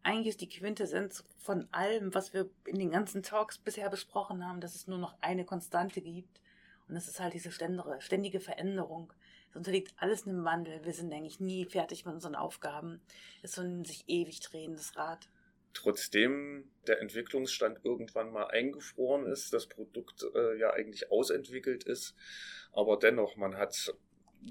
eigentlich 0.03 0.27
ist 0.27 0.41
die 0.41 0.49
Quintessenz 0.49 1.23
von 1.39 1.67
allem, 1.71 2.13
was 2.13 2.33
wir 2.33 2.49
in 2.65 2.77
den 2.77 2.91
ganzen 2.91 3.23
Talks 3.23 3.57
bisher 3.57 3.89
besprochen 3.89 4.45
haben, 4.45 4.61
dass 4.61 4.75
es 4.75 4.87
nur 4.87 4.99
noch 4.99 5.15
eine 5.21 5.45
Konstante 5.45 6.01
gibt. 6.01 6.41
Und 6.87 6.95
das 6.95 7.07
ist 7.07 7.19
halt 7.19 7.33
diese 7.33 7.51
ständige 7.51 8.39
Veränderung. 8.39 9.13
Es 9.49 9.55
unterliegt 9.55 9.93
alles 9.97 10.27
einem 10.27 10.43
Wandel. 10.43 10.83
Wir 10.83 10.93
sind 10.93 11.13
eigentlich 11.13 11.39
nie 11.39 11.65
fertig 11.65 12.05
mit 12.05 12.13
unseren 12.13 12.35
Aufgaben. 12.35 13.01
Es 13.41 13.51
ist 13.51 13.55
so 13.55 13.61
ein 13.61 13.85
sich 13.85 14.03
ewig 14.07 14.41
drehendes 14.41 14.97
Rad. 14.97 15.29
Trotzdem 15.73 16.69
der 16.85 17.01
Entwicklungsstand 17.01 17.79
irgendwann 17.83 18.31
mal 18.31 18.47
eingefroren 18.47 19.25
ist, 19.25 19.53
das 19.53 19.67
Produkt 19.67 20.23
äh, 20.35 20.59
ja 20.59 20.71
eigentlich 20.71 21.11
ausentwickelt 21.11 21.83
ist, 21.85 22.13
aber 22.73 22.97
dennoch, 22.97 23.37
man 23.37 23.57
hat 23.57 23.95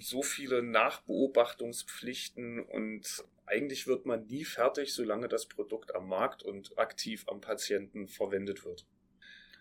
so 0.00 0.22
viele 0.22 0.62
Nachbeobachtungspflichten 0.62 2.60
und 2.60 3.24
eigentlich 3.46 3.86
wird 3.86 4.06
man 4.06 4.26
nie 4.26 4.44
fertig, 4.44 4.94
solange 4.94 5.28
das 5.28 5.46
Produkt 5.46 5.94
am 5.94 6.08
Markt 6.08 6.42
und 6.42 6.78
aktiv 6.78 7.24
am 7.28 7.40
Patienten 7.40 8.08
verwendet 8.08 8.64
wird. 8.64 8.86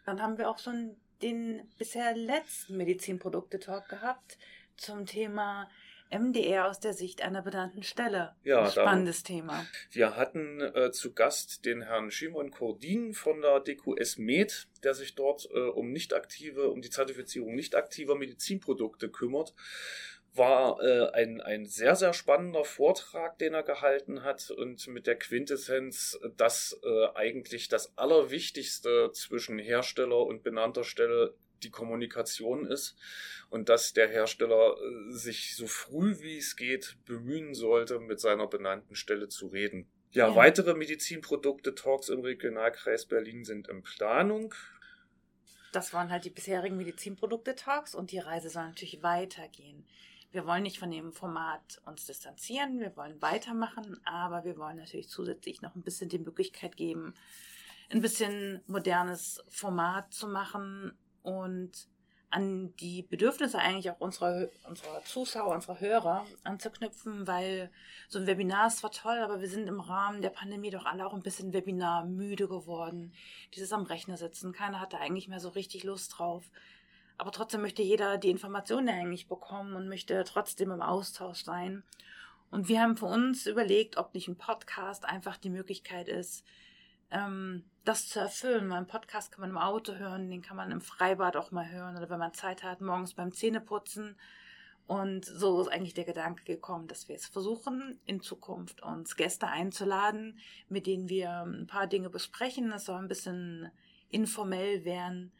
Dann 0.05 0.21
haben 0.21 0.37
wir 0.37 0.49
auch 0.49 0.59
schon 0.59 0.95
den 1.21 1.69
bisher 1.77 2.15
letzten 2.15 2.77
Medizinprodukte-Talk 2.77 3.89
gehabt 3.89 4.37
zum 4.77 5.05
Thema 5.05 5.69
MDR 6.11 6.67
aus 6.67 6.79
der 6.79 6.93
Sicht 6.93 7.21
einer 7.21 7.41
benannten 7.41 7.83
Stelle. 7.83 8.35
Ja, 8.43 8.63
Ein 8.63 8.71
spannendes 8.71 9.23
dann, 9.23 9.35
Thema. 9.35 9.65
Wir 9.91 10.17
hatten 10.17 10.59
äh, 10.59 10.91
zu 10.91 11.13
Gast 11.13 11.65
den 11.65 11.83
Herrn 11.83 12.11
Shimon 12.11 12.51
Kordin 12.51 13.13
von 13.13 13.41
der 13.41 13.61
DQS 13.61 14.17
Med, 14.17 14.67
der 14.83 14.93
sich 14.93 15.15
dort 15.15 15.47
äh, 15.53 15.59
um 15.59 15.91
nicht 15.91 16.13
aktive, 16.13 16.69
um 16.69 16.81
die 16.81 16.89
Zertifizierung 16.89 17.55
nicht 17.55 17.75
aktiver 17.75 18.15
Medizinprodukte 18.15 19.09
kümmert 19.09 19.53
war 20.33 20.81
äh, 20.81 21.09
ein, 21.11 21.41
ein 21.41 21.65
sehr, 21.65 21.95
sehr 21.95 22.13
spannender 22.13 22.63
Vortrag, 22.63 23.37
den 23.39 23.53
er 23.53 23.63
gehalten 23.63 24.23
hat 24.23 24.49
und 24.49 24.87
mit 24.87 25.05
der 25.05 25.17
Quintessenz, 25.17 26.17
dass 26.37 26.79
äh, 26.83 27.07
eigentlich 27.15 27.67
das 27.67 27.97
Allerwichtigste 27.97 29.11
zwischen 29.13 29.59
Hersteller 29.59 30.25
und 30.25 30.43
benannter 30.43 30.83
Stelle 30.83 31.35
die 31.63 31.69
Kommunikation 31.69 32.65
ist 32.65 32.95
und 33.49 33.67
dass 33.67 33.93
der 33.93 34.07
Hersteller 34.07 34.77
äh, 34.77 35.11
sich 35.11 35.55
so 35.55 35.67
früh 35.67 36.21
wie 36.21 36.37
es 36.37 36.55
geht 36.55 36.97
bemühen 37.05 37.53
sollte, 37.53 37.99
mit 37.99 38.19
seiner 38.21 38.47
benannten 38.47 38.95
Stelle 38.95 39.27
zu 39.27 39.47
reden. 39.47 39.89
Ja, 40.11 40.29
ja. 40.29 40.35
weitere 40.35 40.73
Medizinprodukte-Talks 40.73 42.09
im 42.09 42.21
Regionalkreis 42.21 43.05
Berlin 43.05 43.43
sind 43.43 43.67
in 43.67 43.83
Planung. 43.83 44.53
Das 45.73 45.93
waren 45.93 46.09
halt 46.09 46.25
die 46.25 46.29
bisherigen 46.29 46.77
Medizinprodukte-Talks 46.77 47.95
und 47.95 48.11
die 48.11 48.19
Reise 48.19 48.49
soll 48.49 48.63
natürlich 48.63 49.03
weitergehen 49.03 49.85
wir 50.31 50.45
wollen 50.47 50.63
nicht 50.63 50.79
von 50.79 50.91
dem 50.91 51.11
Format 51.11 51.81
uns 51.85 52.05
distanzieren, 52.05 52.79
wir 52.79 52.95
wollen 52.95 53.21
weitermachen, 53.21 53.99
aber 54.05 54.43
wir 54.43 54.57
wollen 54.57 54.77
natürlich 54.77 55.09
zusätzlich 55.09 55.61
noch 55.61 55.75
ein 55.75 55.83
bisschen 55.83 56.09
die 56.09 56.19
Möglichkeit 56.19 56.77
geben, 56.77 57.13
ein 57.89 58.01
bisschen 58.01 58.61
modernes 58.67 59.43
Format 59.49 60.13
zu 60.13 60.27
machen 60.27 60.93
und 61.23 61.87
an 62.31 62.73
die 62.77 63.03
Bedürfnisse 63.03 63.59
eigentlich 63.59 63.91
auch 63.91 63.99
unserer, 63.99 64.47
unserer 64.67 65.03
Zuschauer, 65.03 65.53
unserer 65.53 65.81
Hörer 65.81 66.25
anzuknüpfen, 66.45 67.27
weil 67.27 67.69
so 68.07 68.19
ein 68.19 68.27
Webinar 68.27 68.67
ist 68.67 68.77
zwar 68.77 68.91
toll, 68.91 69.17
aber 69.17 69.41
wir 69.41 69.49
sind 69.49 69.67
im 69.67 69.81
Rahmen 69.81 70.21
der 70.21 70.29
Pandemie 70.29 70.69
doch 70.69 70.85
alle 70.85 71.05
auch 71.05 71.13
ein 71.13 71.23
bisschen 71.23 71.51
Webinar 71.51 72.05
müde 72.05 72.47
geworden. 72.47 73.13
Dieses 73.53 73.73
am 73.73 73.83
Rechner 73.83 74.15
sitzen, 74.15 74.53
keiner 74.53 74.79
hatte 74.79 74.97
eigentlich 74.97 75.27
mehr 75.27 75.41
so 75.41 75.49
richtig 75.49 75.83
Lust 75.83 76.17
drauf. 76.17 76.49
Aber 77.21 77.31
trotzdem 77.31 77.61
möchte 77.61 77.83
jeder 77.83 78.17
die 78.17 78.31
Informationen 78.31 78.89
eigentlich 78.89 79.27
bekommen 79.27 79.75
und 79.75 79.87
möchte 79.87 80.23
trotzdem 80.23 80.71
im 80.71 80.81
Austausch 80.81 81.43
sein. 81.43 81.83
Und 82.49 82.67
wir 82.67 82.81
haben 82.81 82.97
für 82.97 83.05
uns 83.05 83.45
überlegt, 83.45 83.97
ob 83.97 84.15
nicht 84.15 84.27
ein 84.27 84.39
Podcast 84.39 85.05
einfach 85.05 85.37
die 85.37 85.51
Möglichkeit 85.51 86.07
ist, 86.07 86.43
ähm, 87.11 87.63
das 87.85 88.09
zu 88.09 88.19
erfüllen. 88.19 88.71
Weil 88.71 88.77
einen 88.77 88.87
Podcast 88.87 89.31
kann 89.31 89.41
man 89.41 89.51
im 89.51 89.59
Auto 89.59 89.93
hören, 89.93 90.31
den 90.31 90.41
kann 90.41 90.57
man 90.57 90.71
im 90.71 90.81
Freibad 90.81 91.37
auch 91.37 91.51
mal 91.51 91.69
hören 91.69 91.95
oder 91.95 92.09
wenn 92.09 92.17
man 92.17 92.33
Zeit 92.33 92.63
hat, 92.63 92.81
morgens 92.81 93.13
beim 93.13 93.31
Zähneputzen. 93.31 94.17
Und 94.87 95.23
so 95.23 95.61
ist 95.61 95.67
eigentlich 95.67 95.93
der 95.93 96.05
Gedanke 96.05 96.43
gekommen, 96.43 96.87
dass 96.87 97.07
wir 97.07 97.15
es 97.15 97.27
versuchen, 97.27 97.99
in 98.07 98.21
Zukunft 98.21 98.81
uns 98.81 99.15
Gäste 99.15 99.45
einzuladen, 99.45 100.39
mit 100.69 100.87
denen 100.87 101.07
wir 101.07 101.43
ein 101.43 101.67
paar 101.67 101.85
Dinge 101.85 102.09
besprechen. 102.09 102.71
Es 102.71 102.85
soll 102.85 102.97
ein 102.97 103.07
bisschen 103.07 103.69
informell 104.09 104.85
werden 104.85 105.31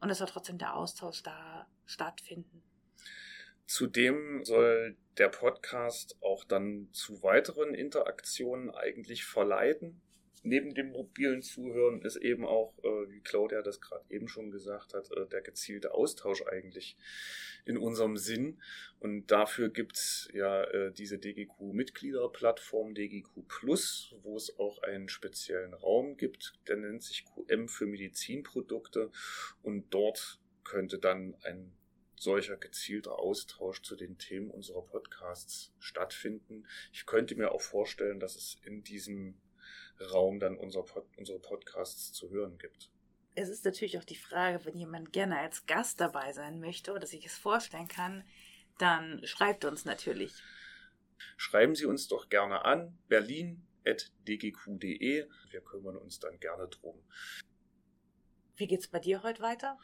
und 0.00 0.10
es 0.10 0.18
soll 0.18 0.28
trotzdem 0.28 0.58
der 0.58 0.74
Austausch 0.74 1.22
da 1.22 1.66
stattfinden. 1.86 2.62
Zudem 3.66 4.44
soll 4.44 4.96
der 5.18 5.28
Podcast 5.28 6.16
auch 6.22 6.44
dann 6.44 6.88
zu 6.92 7.22
weiteren 7.22 7.74
Interaktionen 7.74 8.70
eigentlich 8.70 9.24
verleiten 9.24 10.02
neben 10.42 10.74
dem 10.74 10.90
mobilen 10.90 11.42
Zuhören 11.42 12.02
ist 12.02 12.16
eben 12.16 12.44
auch, 12.44 12.78
äh, 12.82 13.10
wie 13.10 13.20
Claudia 13.20 13.62
das 13.62 13.80
gerade 13.80 14.04
eben 14.08 14.28
schon 14.28 14.50
gesagt 14.50 14.94
hat, 14.94 15.10
äh, 15.12 15.26
der 15.26 15.42
gezielte 15.42 15.92
Austausch 15.92 16.42
eigentlich 16.46 16.96
in 17.64 17.76
unserem 17.76 18.16
Sinn. 18.16 18.60
Und 18.98 19.30
dafür 19.30 19.68
gibt's 19.68 20.28
ja 20.32 20.64
äh, 20.64 20.92
diese 20.92 21.18
DGQ-Mitgliederplattform 21.18 22.94
DGQ 22.94 23.46
Plus, 23.48 24.14
wo 24.22 24.36
es 24.36 24.58
auch 24.58 24.82
einen 24.82 25.08
speziellen 25.08 25.74
Raum 25.74 26.16
gibt, 26.16 26.54
der 26.68 26.76
nennt 26.76 27.02
sich 27.02 27.24
QM 27.26 27.68
für 27.68 27.86
Medizinprodukte. 27.86 29.10
Und 29.62 29.92
dort 29.92 30.40
könnte 30.64 30.98
dann 30.98 31.34
ein 31.42 31.72
solcher 32.16 32.56
gezielter 32.56 33.18
Austausch 33.18 33.82
zu 33.82 33.96
den 33.96 34.18
Themen 34.18 34.50
unserer 34.50 34.82
Podcasts 34.82 35.72
stattfinden. 35.78 36.66
Ich 36.92 37.06
könnte 37.06 37.34
mir 37.34 37.52
auch 37.52 37.62
vorstellen, 37.62 38.20
dass 38.20 38.36
es 38.36 38.58
in 38.64 38.82
diesem 38.82 39.40
Raum 40.00 40.40
dann 40.40 40.56
unser 40.56 40.82
Pod, 40.82 41.06
unsere 41.16 41.38
Podcasts 41.38 42.12
zu 42.12 42.30
hören 42.30 42.58
gibt. 42.58 42.90
es 43.34 43.48
ist 43.48 43.64
natürlich 43.64 43.98
auch 43.98 44.04
die 44.04 44.16
Frage, 44.16 44.64
wenn 44.64 44.76
jemand 44.76 45.12
gerne 45.12 45.38
als 45.38 45.66
Gast 45.66 46.00
dabei 46.00 46.32
sein 46.32 46.60
möchte 46.60 46.92
oder 46.92 47.06
sich 47.06 47.26
es 47.26 47.38
vorstellen 47.38 47.88
kann, 47.88 48.24
dann 48.78 49.20
schreibt 49.24 49.64
uns 49.64 49.84
natürlich. 49.84 50.32
Schreiben 51.36 51.74
Sie 51.74 51.86
uns 51.86 52.08
doch 52.08 52.28
gerne 52.28 52.64
an, 52.64 52.98
berlin.dgq.de. 53.08 55.28
Wir 55.50 55.60
kümmern 55.60 55.96
uns 55.96 56.18
dann 56.18 56.40
gerne 56.40 56.66
drum. 56.68 56.98
Wie 58.56 58.66
geht's 58.66 58.88
bei 58.88 58.98
dir 58.98 59.22
heute 59.22 59.42
weiter? 59.42 59.78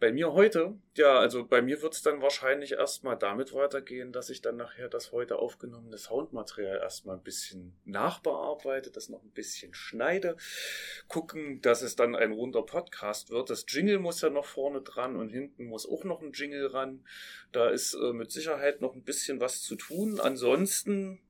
Bei 0.00 0.12
mir 0.12 0.32
heute, 0.32 0.78
ja, 0.96 1.18
also 1.18 1.46
bei 1.46 1.60
mir 1.60 1.82
wird 1.82 1.92
es 1.92 2.00
dann 2.00 2.22
wahrscheinlich 2.22 2.72
erstmal 2.72 3.18
damit 3.18 3.52
weitergehen, 3.52 4.12
dass 4.12 4.30
ich 4.30 4.40
dann 4.40 4.56
nachher 4.56 4.88
das 4.88 5.12
heute 5.12 5.38
aufgenommene 5.38 5.98
Soundmaterial 5.98 6.78
erstmal 6.78 7.16
ein 7.16 7.22
bisschen 7.22 7.76
nachbearbeite, 7.84 8.90
das 8.90 9.10
noch 9.10 9.22
ein 9.22 9.30
bisschen 9.32 9.74
schneide, 9.74 10.38
gucken, 11.06 11.60
dass 11.60 11.82
es 11.82 11.96
dann 11.96 12.16
ein 12.16 12.32
runder 12.32 12.62
Podcast 12.62 13.28
wird. 13.28 13.50
Das 13.50 13.66
Jingle 13.68 13.98
muss 13.98 14.22
ja 14.22 14.30
noch 14.30 14.46
vorne 14.46 14.80
dran 14.80 15.16
und 15.16 15.28
hinten 15.28 15.66
muss 15.66 15.86
auch 15.86 16.04
noch 16.04 16.22
ein 16.22 16.32
Jingle 16.32 16.68
ran. 16.68 17.04
Da 17.52 17.68
ist 17.68 17.92
äh, 17.92 18.14
mit 18.14 18.32
Sicherheit 18.32 18.80
noch 18.80 18.94
ein 18.94 19.04
bisschen 19.04 19.38
was 19.38 19.60
zu 19.60 19.76
tun. 19.76 20.18
Ansonsten, 20.18 21.20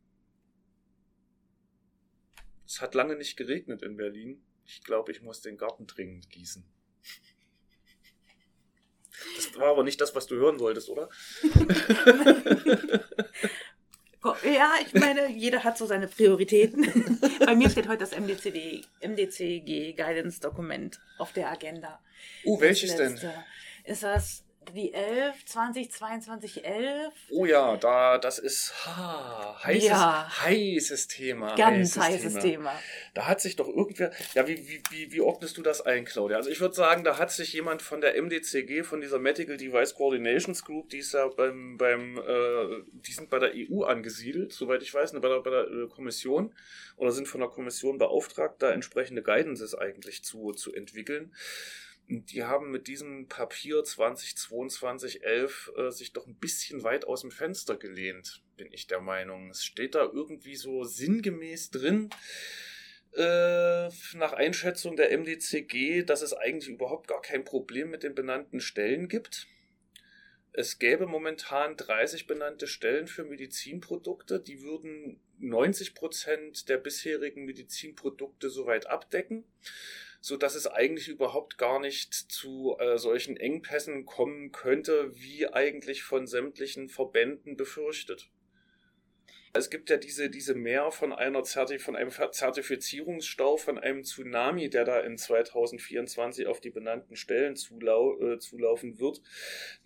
es 2.64 2.80
hat 2.80 2.94
lange 2.94 3.16
nicht 3.16 3.37
geregnet 3.37 3.83
in 3.83 3.96
Berlin. 3.96 4.44
Ich 4.64 4.85
glaube, 4.85 5.11
ich 5.11 5.22
muss 5.22 5.40
den 5.40 5.56
Garten 5.56 5.88
dringend 5.88 6.30
gießen. 6.30 6.64
Das 9.51 9.61
war 9.61 9.69
aber 9.69 9.83
nicht 9.85 10.01
das, 10.01 10.15
was 10.15 10.27
du 10.27 10.37
hören 10.37 10.61
wolltest, 10.61 10.89
oder? 10.89 11.09
Ja, 14.45 14.75
ich 14.85 14.93
meine, 14.93 15.31
jeder 15.31 15.65
hat 15.65 15.79
so 15.79 15.87
seine 15.87 16.07
Prioritäten. 16.07 17.19
Bei 17.47 17.55
mir 17.55 17.71
steht 17.71 17.89
heute 17.89 18.01
das 18.01 18.11
MDCD, 18.19 18.83
MDCG 19.01 19.95
Guidance 19.95 20.41
Dokument 20.41 21.01
auf 21.19 21.33
der 21.33 21.51
Agenda. 21.51 22.01
Uh, 22.45 22.61
welches 22.61 22.97
denn? 22.97 23.19
Ist 23.85 24.03
das 24.03 24.45
die 24.75 24.92
11, 24.92 25.44
2022, 25.46 26.64
11. 26.64 27.12
Oh 27.31 27.44
ja, 27.44 27.77
da, 27.77 28.18
das 28.18 28.38
ist 28.38 28.87
ha, 28.87 29.59
heißes, 29.64 29.88
ja. 29.88 30.29
heißes 30.42 31.09
Thema. 31.09 31.57
Ganz 31.57 31.96
heißes, 31.96 32.25
heißes 32.25 32.35
Thema. 32.35 32.70
Thema. 32.70 32.83
Da 33.14 33.27
hat 33.27 33.40
sich 33.40 33.57
doch 33.57 33.68
irgendwer, 33.68 34.12
ja, 34.35 34.46
wie, 34.46 34.68
wie, 34.68 34.83
wie, 34.90 35.12
wie 35.12 35.20
ordnest 35.20 35.57
du 35.57 35.62
das 35.62 35.81
ein, 35.81 36.05
Claudia? 36.05 36.37
Also 36.37 36.51
ich 36.51 36.61
würde 36.61 36.75
sagen, 36.75 37.05
da 37.05 37.18
hat 37.18 37.33
sich 37.33 37.53
jemand 37.53 37.83
von 37.83 38.01
der 38.01 38.20
MDCG, 38.20 38.85
von 38.85 39.01
dieser 39.01 39.18
Medical 39.18 39.57
Device 39.57 39.94
Coordinations 39.94 40.64
Group, 40.64 40.90
die 40.90 40.99
ist 40.99 41.14
ja 41.14 41.27
beim, 41.29 41.77
beim 41.77 42.18
äh, 42.18 42.83
die 42.92 43.12
sind 43.12 43.31
bei 43.31 43.38
der 43.38 43.53
EU 43.55 43.83
angesiedelt, 43.83 44.53
soweit 44.53 44.83
ich 44.83 44.94
weiß, 44.94 45.14
ne, 45.14 45.20
bei 45.20 45.29
der, 45.29 45.40
bei 45.40 45.51
der 45.51 45.64
äh, 45.64 45.88
Kommission 45.88 46.55
oder 46.96 47.12
sind 47.12 47.27
von 47.27 47.40
der 47.40 47.51
Kommission 47.51 47.99
beauftragt, 47.99 48.57
da 48.62 48.70
entsprechende 48.70 49.23
Guidances 49.23 49.75
eigentlich 49.75 50.23
zu, 50.23 50.53
zu 50.53 50.73
entwickeln 50.73 51.33
die 52.11 52.42
haben 52.42 52.73
mit 52.73 52.88
diesem 52.88 53.29
Papier 53.29 53.85
2022 53.85 55.23
11 55.23 55.73
äh, 55.77 55.90
sich 55.90 56.12
doch 56.12 56.27
ein 56.27 56.35
bisschen 56.35 56.83
weit 56.83 57.05
aus 57.05 57.20
dem 57.20 57.31
Fenster 57.31 57.77
gelehnt, 57.77 58.42
bin 58.57 58.73
ich 58.73 58.88
der 58.88 59.01
Meinung. 59.01 59.51
Es 59.51 59.64
steht 59.64 59.94
da 59.94 60.11
irgendwie 60.12 60.57
so 60.57 60.83
sinngemäß 60.83 61.70
drin, 61.70 62.11
äh, 63.12 63.88
nach 64.16 64.33
Einschätzung 64.33 64.96
der 64.96 65.16
MDCG, 65.16 66.03
dass 66.03 66.23
es 66.23 66.33
eigentlich 66.33 66.68
überhaupt 66.68 67.07
gar 67.07 67.23
kein 67.23 67.44
Problem 67.44 67.90
mit 67.90 68.03
den 68.03 68.16
benannten 68.16 68.61
Stellen 68.61 69.09
gibt. 69.09 69.46
Es 70.53 70.81
gäbe 70.81 71.07
momentan 71.07 71.77
30 71.77 72.27
benannte 72.27 72.66
Stellen 72.66 73.07
für 73.07 73.25
Medizinprodukte, 73.25 74.40
die 74.40 74.62
würden 74.62 75.20
90 75.38 75.94
Prozent 75.94 76.68
der 76.68 76.79
bisherigen 76.79 77.44
Medizinprodukte 77.44 78.51
soweit 78.51 78.88
abdecken 78.88 79.44
so 80.20 80.37
dass 80.37 80.54
es 80.54 80.66
eigentlich 80.66 81.09
überhaupt 81.09 81.56
gar 81.56 81.80
nicht 81.80 82.12
zu 82.12 82.76
äh, 82.78 82.98
solchen 82.98 83.37
Engpässen 83.37 84.04
kommen 84.04 84.52
könnte, 84.52 85.12
wie 85.14 85.48
eigentlich 85.48 86.02
von 86.02 86.26
sämtlichen 86.26 86.88
Verbänden 86.88 87.56
befürchtet. 87.56 88.30
Es 89.52 89.68
gibt 89.68 89.90
ja 89.90 89.96
diese, 89.96 90.30
diese 90.30 90.54
mehr 90.54 90.92
von 90.92 91.12
einer 91.12 91.42
Zertif 91.42 91.83
von 91.83 91.96
einem 91.96 92.11
Zertifizierungsstau, 92.11 93.56
von 93.56 93.78
einem 93.78 94.04
Tsunami, 94.04 94.70
der 94.70 94.85
da 94.85 95.00
in 95.00 95.18
2024 95.18 96.46
auf 96.46 96.61
die 96.61 96.70
benannten 96.70 97.16
Stellen 97.16 97.56
zulau 97.56 98.20
äh, 98.20 98.38
zulaufen 98.38 99.00
wird, 99.00 99.22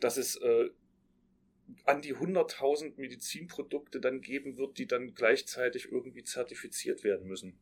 dass 0.00 0.18
es 0.18 0.36
äh, 0.36 0.68
an 1.84 2.02
die 2.02 2.14
100.000 2.14 2.94
Medizinprodukte 2.96 4.00
dann 4.00 4.20
geben 4.20 4.58
wird, 4.58 4.76
die 4.76 4.86
dann 4.86 5.14
gleichzeitig 5.14 5.90
irgendwie 5.90 6.24
zertifiziert 6.24 7.04
werden 7.04 7.26
müssen 7.26 7.58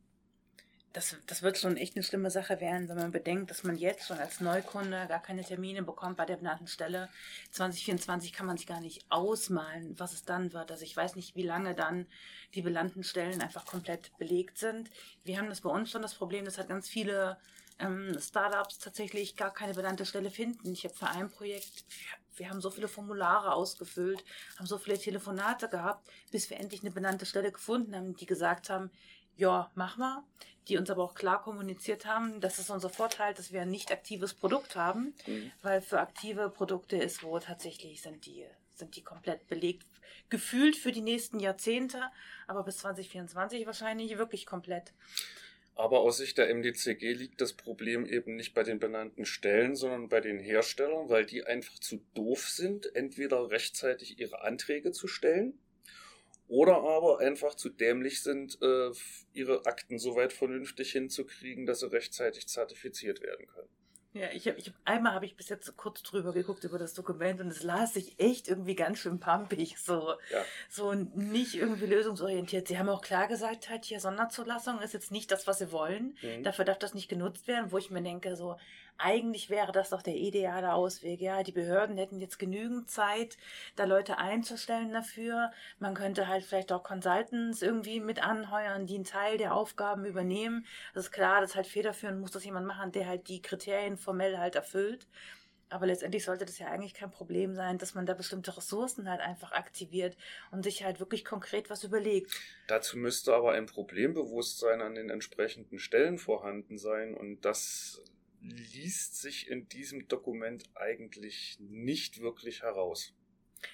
das, 0.92 1.16
das 1.26 1.42
wird 1.42 1.59
schon 1.59 1.76
echt 1.76 1.96
eine 1.96 2.02
schlimme 2.02 2.31
Sache 2.31 2.61
werden, 2.61 2.88
wenn 2.88 2.96
man 2.96 3.12
bedenkt, 3.12 3.50
dass 3.50 3.64
man 3.64 3.76
jetzt 3.76 4.07
schon 4.07 4.18
als 4.18 4.40
Neukunde 4.40 5.07
gar 5.09 5.22
keine 5.22 5.42
Termine 5.42 5.83
bekommt 5.83 6.16
bei 6.16 6.26
der 6.26 6.37
benannten 6.37 6.66
Stelle. 6.66 7.09
2024 7.50 8.33
kann 8.33 8.46
man 8.46 8.57
sich 8.57 8.66
gar 8.66 8.81
nicht 8.81 9.05
ausmalen, 9.09 9.98
was 9.98 10.12
es 10.12 10.24
dann 10.24 10.52
wird. 10.52 10.70
Also 10.70 10.85
ich 10.85 10.96
weiß 10.96 11.16
nicht, 11.16 11.35
wie 11.35 11.42
lange 11.42 11.74
dann 11.74 12.07
die 12.55 12.62
benannten 12.62 13.05
Stellen 13.05 13.40
einfach 13.40 13.64
komplett 13.64 14.16
belegt 14.18 14.59
sind. 14.59 14.90
Wir 15.24 15.38
haben 15.38 15.48
das 15.48 15.62
bei 15.62 15.70
uns 15.70 15.90
schon 15.90 16.02
das 16.02 16.14
Problem, 16.14 16.44
dass 16.44 16.59
halt 16.59 16.68
ganz 16.68 16.88
viele 16.88 17.38
ähm, 17.78 18.16
Startups 18.20 18.78
tatsächlich 18.78 19.37
gar 19.37 19.52
keine 19.52 19.74
benannte 19.74 20.05
Stelle 20.05 20.31
finden. 20.31 20.72
Ich 20.72 20.85
habe 20.85 20.94
für 20.94 21.09
ein 21.09 21.31
Projekt, 21.31 21.85
wir 22.37 22.50
haben 22.50 22.61
so 22.61 22.70
viele 22.70 22.88
Formulare 22.88 23.55
ausgefüllt, 23.55 24.24
haben 24.59 24.66
so 24.66 24.78
viele 24.78 24.98
Telefonate 24.98 25.68
gehabt, 25.68 26.09
bis 26.31 26.50
wir 26.50 26.59
endlich 26.61 26.83
eine 26.83 26.90
benannte 26.90 27.24
Stelle 27.26 27.50
gefunden 27.50 27.94
haben, 27.94 28.16
die 28.16 28.26
gesagt 28.26 28.68
haben, 28.68 28.90
ja, 29.37 29.71
mach 29.75 29.97
mal, 29.97 30.23
die 30.68 30.77
uns 30.77 30.90
aber 30.90 31.03
auch 31.03 31.14
klar 31.14 31.42
kommuniziert 31.42 32.07
haben, 32.07 32.40
das 32.40 32.59
ist 32.59 32.71
unser 32.71 32.90
Vorteil, 32.90 33.35
dass 33.35 33.53
wir 33.53 33.62
ein 33.62 33.71
nicht 33.71 33.90
aktives 33.90 34.35
Produkt 34.35 34.77
haben, 34.77 35.14
mhm. 35.27 35.51
weil 35.62 35.81
für 35.81 36.01
aktive 36.01 36.51
Produkte 36.51 36.97
ist 36.97 37.23
wo 37.23 37.38
tatsächlich 37.38 38.03
sind 38.03 38.27
die, 38.27 38.47
sind 38.75 38.97
die 38.97 39.03
komplett 39.03 39.47
belegt, 39.49 39.87
gefühlt 40.29 40.77
für 40.77 40.92
die 40.92 41.01
nächsten 41.01 41.40
Jahrzehnte, 41.40 42.01
aber 42.47 42.62
bis 42.62 42.79
2024 42.79 43.66
wahrscheinlich 43.66 44.16
wirklich 44.18 44.47
komplett. 44.47 44.92
Aber 45.75 46.01
aus 46.01 46.18
Sicht 46.18 46.37
der 46.37 46.55
MDCG 46.55 47.14
liegt 47.14 47.40
das 47.40 47.55
Problem 47.55 48.05
eben 48.05 48.37
nicht 48.37 48.53
bei 48.53 48.62
den 48.62 48.79
benannten 48.79 49.25
Stellen, 49.25 49.75
sondern 49.75 50.09
bei 50.09 50.21
den 50.21 50.38
Herstellern, 50.38 51.09
weil 51.09 51.25
die 51.25 51.45
einfach 51.45 51.79
zu 51.79 52.05
doof 52.14 52.49
sind, 52.49 52.95
entweder 52.95 53.51
rechtzeitig 53.51 54.18
ihre 54.18 54.42
Anträge 54.42 54.92
zu 54.92 55.09
stellen 55.09 55.59
oder 56.53 56.83
aber 56.83 57.21
einfach 57.21 57.55
zu 57.55 57.71
dämlich 57.71 58.23
sind, 58.23 58.59
äh, 58.61 58.91
ihre 59.33 59.65
Akten 59.65 59.99
so 59.99 60.17
weit 60.17 60.35
vernünftig 60.35 60.93
hinzukriegen, 60.93 61.65
dass 61.65 61.81
sie 61.81 61.91
rechtzeitig 61.91 62.47
zertifiziert 62.47 63.23
werden 63.23 63.47
können. 63.47 63.71
Ja, 64.12 64.27
ich 64.35 64.47
habe 64.47 64.59
ich 64.59 64.67
hab, 64.67 64.75
einmal 64.85 65.15
habe 65.15 65.25
ich 65.25 65.35
bis 65.35 65.49
jetzt 65.49 65.75
kurz 65.79 66.03
drüber 66.03 66.35
geguckt 66.35 66.65
über 66.65 66.79
das 66.79 66.93
Dokument 66.93 67.41
und 67.41 67.49
es 67.49 67.62
las 67.62 67.95
sich 67.95 68.21
echt 68.21 68.49
irgendwie 68.49 68.75
ganz 68.75 68.99
schön 68.99 69.19
pampig, 69.19 69.79
so, 69.79 70.11
ja. 70.31 70.45
so 70.69 70.93
nicht 70.93 71.55
irgendwie 71.55 71.87
lösungsorientiert. 71.87 72.69
Sie 72.69 72.79
haben 72.79 72.91
auch 72.91 73.01
klar 73.01 73.29
gesagt, 73.29 73.71
halt 73.71 73.87
hier 73.87 74.01
Sonderzulassung 74.01 74.83
ist 74.83 74.93
jetzt 74.93 75.11
nicht 75.11 75.31
das, 75.31 75.47
was 75.47 75.61
sie 75.61 75.73
wollen. 75.73 76.19
Mhm. 76.21 76.43
Dafür 76.43 76.67
darf 76.67 76.79
das 76.79 76.93
nicht 76.93 77.09
genutzt 77.09 77.49
werden, 77.49 77.73
wo 77.73 77.79
ich 77.79 77.91
mir 77.91 78.03
denke, 78.03 78.37
so, 78.37 78.59
eigentlich 78.98 79.50
wäre 79.50 79.72
das 79.72 79.90
doch 79.90 80.02
der 80.02 80.14
ideale 80.14 80.72
Ausweg. 80.72 81.20
Ja, 81.20 81.42
die 81.42 81.52
Behörden 81.52 81.96
hätten 81.96 82.20
jetzt 82.20 82.38
genügend 82.38 82.90
Zeit, 82.90 83.37
da 83.76 83.85
Leute 83.85 84.18
einzustellen 84.18 84.92
dafür. 84.92 85.50
Man 85.78 85.94
könnte 85.94 86.28
halt 86.28 86.44
vielleicht 86.44 86.72
auch 86.72 86.83
Consultants 86.83 87.62
irgendwie 87.62 88.00
mit 88.00 88.22
anheuern, 88.24 88.87
die 88.87 88.94
einen 88.94 89.05
Teil 89.05 89.38
der 89.38 89.55
Aufgaben 89.55 90.05
übernehmen. 90.05 90.66
Das 90.94 91.07
ist 91.07 91.12
klar, 91.12 91.40
das 91.40 91.55
halt 91.57 91.66
federführend 91.66 92.20
muss 92.20 92.31
das 92.31 92.44
jemand 92.44 92.66
machen, 92.66 92.92
der 92.92 93.07
halt 93.07 93.28
die 93.28 93.42
Kriterien 93.42 93.96
formell 93.96 94.38
halt 94.38 94.55
erfüllt. 94.55 95.07
Aber 95.72 95.87
letztendlich 95.87 96.24
sollte 96.24 96.44
das 96.44 96.59
ja 96.59 96.66
eigentlich 96.66 96.92
kein 96.92 97.11
Problem 97.11 97.55
sein, 97.55 97.78
dass 97.78 97.94
man 97.94 98.05
da 98.05 98.12
bestimmte 98.12 98.55
Ressourcen 98.55 99.09
halt 99.09 99.22
einfach 99.22 99.52
aktiviert 99.52 100.18
und 100.50 100.64
sich 100.64 100.85
halt 100.85 101.00
wirklich 101.00 101.24
konkret 101.24 101.70
was 101.70 101.83
überlegt. 101.83 102.38
Dazu 102.66 102.98
müsste 102.98 103.35
aber 103.35 103.52
ein 103.52 103.64
Problembewusstsein 103.64 104.83
an 104.83 104.94
den 104.94 105.09
entsprechenden 105.09 105.78
Stellen 105.78 106.18
vorhanden 106.18 106.76
sein 106.76 107.14
und 107.14 107.46
das 107.46 108.02
liest 108.42 109.20
sich 109.20 109.48
in 109.48 109.68
diesem 109.68 110.09
Dokument 110.09 110.64
eigentlich 110.74 111.57
nicht 111.61 112.20
wirklich 112.20 112.62
heraus. 112.62 113.14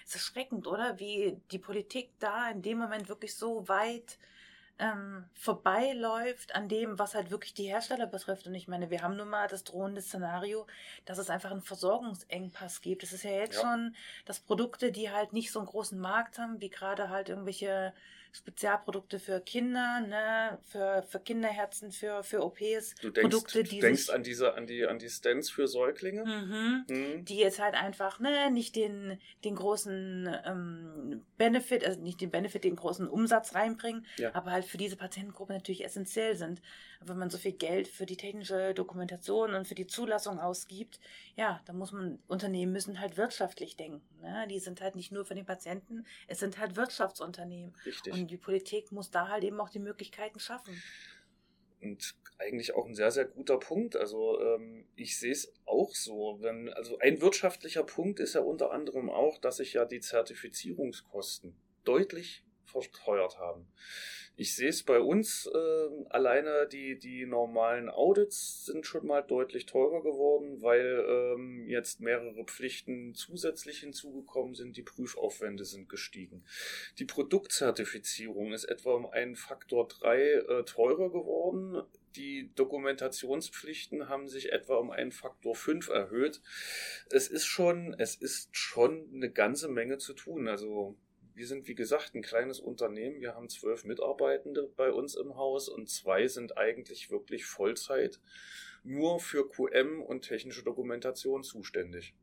Es 0.05 0.11
ist 0.11 0.15
erschreckend, 0.17 0.67
oder? 0.67 0.99
Wie 0.99 1.41
die 1.51 1.59
Politik 1.59 2.11
da 2.19 2.51
in 2.51 2.63
dem 2.63 2.79
Moment 2.79 3.09
wirklich 3.09 3.35
so 3.35 3.69
weit 3.69 4.19
ähm, 4.79 5.25
vorbeiläuft 5.35 6.55
an 6.55 6.69
dem, 6.69 6.99
was 6.99 7.15
halt 7.15 7.31
wirklich 7.31 7.55
die 7.55 7.67
Hersteller 7.67 8.07
betrifft. 8.07 8.47
Und 8.47 8.55
ich 8.55 8.69
meine, 8.69 8.91
wir 8.91 9.03
haben 9.03 9.17
nun 9.17 9.29
mal 9.29 9.49
das 9.49 9.65
drohende 9.65 10.03
Szenario, 10.03 10.67
dass 11.05 11.19
es 11.19 11.31
einfach 11.31 11.51
einen 11.51 11.63
Versorgungsengpass 11.63 12.81
gibt. 12.81 13.03
Es 13.03 13.13
ist 13.13 13.25
ja 13.25 13.33
jetzt 13.33 13.57
ja. 13.57 13.63
schon, 13.63 13.97
dass 14.25 14.41
Produkte, 14.41 14.93
die 14.93 15.11
halt 15.11 15.33
nicht 15.33 15.51
so 15.51 15.59
einen 15.59 15.69
großen 15.69 15.99
Markt 15.99 16.39
haben, 16.39 16.61
wie 16.61 16.71
gerade 16.71 17.09
halt 17.09 17.29
irgendwelche 17.29 17.93
Spezialprodukte 18.39 19.19
für 19.19 19.41
Kinder, 19.41 20.01
ne, 20.01 20.59
für, 20.63 21.03
für 21.03 21.19
Kinderherzen, 21.19 21.91
für, 21.91 22.23
für 22.23 22.45
OPs. 22.45 22.95
Du 23.01 23.11
denkst, 23.11 23.31
Produkte, 23.31 23.65
du 23.65 23.79
denkst 23.81 24.11
an 24.11 24.23
diese, 24.23 24.55
an 24.55 24.67
die, 24.67 24.87
an 24.87 24.99
die 24.99 25.11
Stents 25.11 25.51
für 25.51 25.67
Säuglinge? 25.67 26.25
Mhm, 26.25 26.85
mhm. 26.89 27.25
Die 27.25 27.39
jetzt 27.39 27.59
halt 27.59 27.75
einfach, 27.75 28.21
ne, 28.21 28.51
nicht 28.51 28.77
den, 28.77 29.19
den 29.45 29.57
großen 29.57 30.35
ähm, 30.45 31.25
Benefit, 31.37 31.85
also 31.85 32.01
nicht 32.01 32.21
den 32.21 32.31
Benefit, 32.31 32.65
den 32.65 32.77
großen 32.77 33.09
Umsatz 33.09 33.55
reinbringen, 33.55 34.07
ja. 34.19 34.35
aber 34.35 34.53
halt 34.53 34.65
für 34.65 34.79
diese 34.79 34.97
Patientengruppe 34.97 35.53
natürlich 35.53 35.85
essentiell 35.85 36.37
sind. 36.37 36.63
Wenn 37.01 37.19
man 37.19 37.31
so 37.31 37.39
viel 37.39 37.53
Geld 37.53 37.89
für 37.89 38.07
die 38.07 38.17
technische 38.17 38.75
Dokumentation 38.75 39.55
und 39.55 39.69
für 39.69 39.75
die 39.75 39.87
Zulassung 39.87 40.39
ausgibt, 40.41 41.01
ja, 41.37 41.61
da 41.67 41.73
muss 41.73 41.93
man, 41.93 42.19
Unternehmen 42.29 42.73
müssen 42.73 43.01
halt 43.01 43.17
wirtschaftlich 43.17 43.77
denken. 43.77 44.03
Ne? 44.21 44.47
Die 44.49 44.59
sind 44.59 44.81
halt 44.81 44.97
nicht 44.97 45.13
nur 45.13 45.25
für 45.25 45.35
den 45.35 45.47
Patienten, 45.47 46.05
es 46.27 46.41
sind 46.41 46.59
halt 46.59 46.77
Wirtschaftsunternehmen. 46.77 47.75
Richtig. 47.87 48.13
Und 48.13 48.28
die 48.29 48.37
Politik 48.37 48.93
muss 48.93 49.11
da 49.11 49.29
halt 49.29 49.45
eben 49.45 49.61
auch 49.61 49.71
die 49.71 49.79
Möglichkeiten 49.79 50.39
schaffen. 50.39 50.81
Und 51.81 52.15
eigentlich 52.39 52.75
auch 52.75 52.87
ein 52.87 52.95
sehr, 52.95 53.11
sehr 53.11 53.25
guter 53.25 53.59
Punkt. 53.59 53.97
Also 53.97 54.41
ähm, 54.41 54.87
ich 54.97 55.19
sehe 55.19 55.33
es 55.33 55.53
auch 55.65 55.95
so. 55.95 56.39
Wenn, 56.41 56.73
also 56.73 56.99
ein 56.99 57.21
wirtschaftlicher 57.21 57.85
Punkt 57.85 58.21
ist 58.21 58.35
ja 58.35 58.41
unter 58.41 58.73
anderem 58.73 59.11
auch, 59.11 59.39
dass 59.39 59.59
sich 59.59 59.75
ja 59.75 59.85
die 59.85 60.01
Zertifizierungskosten 60.01 61.57
deutlich 61.85 62.45
versteuert 62.69 63.39
haben. 63.39 63.67
Ich 64.41 64.55
sehe 64.55 64.69
es 64.69 64.85
bei 64.85 65.01
uns, 65.01 65.51
äh, 65.53 65.89
alleine 66.11 66.69
die, 66.69 66.97
die 66.97 67.27
normalen 67.27 67.89
Audits 67.89 68.67
sind 68.67 68.87
schon 68.87 69.05
mal 69.05 69.21
deutlich 69.21 69.67
teurer 69.67 70.01
geworden, 70.01 70.63
weil 70.63 71.05
ähm, 71.09 71.67
jetzt 71.67 72.01
mehrere 72.01 72.45
Pflichten 72.45 73.15
zusätzlich 73.15 73.81
hinzugekommen 73.81 74.55
sind, 74.55 74.77
die 74.77 74.85
Prüfaufwände 74.85 75.65
sind 75.65 75.89
gestiegen. 75.89 76.45
Die 77.01 77.05
Produktzertifizierung 77.05 78.53
ist 78.53 78.63
etwa 78.63 78.93
um 78.93 79.07
einen 79.07 79.35
Faktor 79.35 79.89
3 79.89 80.21
äh, 80.21 80.65
teurer 80.65 81.11
geworden. 81.11 81.83
Die 82.15 82.53
Dokumentationspflichten 82.55 84.09
haben 84.09 84.29
sich 84.29 84.53
etwa 84.53 84.77
um 84.77 84.93
einen 84.93 85.11
Faktor 85.11 85.57
5 85.57 85.89
erhöht. 85.89 86.41
Es 87.11 87.27
ist 87.27 87.47
schon, 87.47 87.93
es 87.99 88.15
ist 88.15 88.57
schon 88.57 89.11
eine 89.13 89.33
ganze 89.33 89.67
Menge 89.67 89.99
zu 89.99 90.15
tun. 90.15 90.47
Also 90.47 90.97
wir 91.39 91.47
sind, 91.47 91.69
wie 91.69 91.77
gesagt, 91.77 92.15
ein 92.15 92.23
kleines 92.23 92.59
Unternehmen. 92.59 93.21
Wir 93.21 93.37
haben 93.37 93.49
zwölf 93.49 93.85
Mitarbeitende 93.85 94.69
bei 94.77 94.91
uns 94.91 95.15
im 95.15 95.37
Haus 95.37 95.69
und 95.69 95.89
zwei 95.89 96.27
sind 96.27 96.59
eigentlich 96.59 97.11
wirklich 97.11 97.47
Vollzeit 97.47 98.21
nur 98.83 99.21
für 99.21 99.49
QM 99.49 100.03
und 100.03 100.23
technische 100.23 100.65
Dokumentation 100.65 101.45
zuständig. 101.45 102.15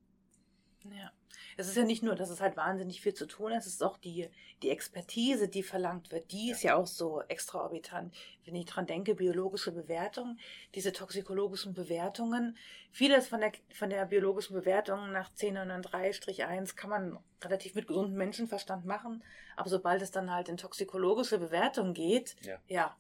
Ja. 0.84 1.14
Es 1.58 1.68
ist 1.68 1.78
ja 1.78 1.84
nicht 1.84 2.04
nur, 2.04 2.16
dass 2.16 2.30
es 2.30 2.42
halt 2.42 2.58
wahnsinnig 2.58 3.02
viel 3.02 3.14
zu 3.14 3.26
tun 3.26 3.52
ist, 3.52 3.66
es 3.66 3.74
ist 3.74 3.84
auch 3.84 3.98
die, 3.98 4.30
die 4.62 4.70
Expertise, 4.70 5.48
die 5.48 5.64
verlangt 5.64 6.12
wird, 6.12 6.32
die 6.32 6.52
ist 6.52 6.64
ja 6.64 6.76
auch 6.76 6.88
so 6.88 7.22
extraorbitant. 7.22 8.14
Wenn 8.44 8.56
ich 8.56 8.66
dran 8.66 8.86
denke, 8.86 9.16
biologische 9.16 9.72
Bewertung, 9.72 10.38
diese 10.74 10.92
toxikologischen 10.92 11.74
Bewertungen, 11.74 12.58
vieles 12.92 13.28
von 13.28 13.40
der, 13.40 13.54
von 13.74 13.90
der 13.90 14.06
biologischen 14.06 14.54
Bewertung 14.54 15.12
nach 15.12 15.32
1003-1 15.34 16.76
kann 16.76 16.90
man 16.90 17.20
relativ 17.42 17.76
mit 17.76 17.88
gesundem 17.88 18.18
Menschenverstand 18.18 18.86
machen, 18.86 19.24
aber 19.56 19.70
sobald 19.70 20.02
es 20.02 20.12
dann 20.12 20.32
halt 20.32 20.50
in 20.50 20.58
toxikologische 20.58 21.38
Bewertung 21.38 21.94
geht, 21.94 22.36
ja, 22.42 22.60
ja 22.68 22.98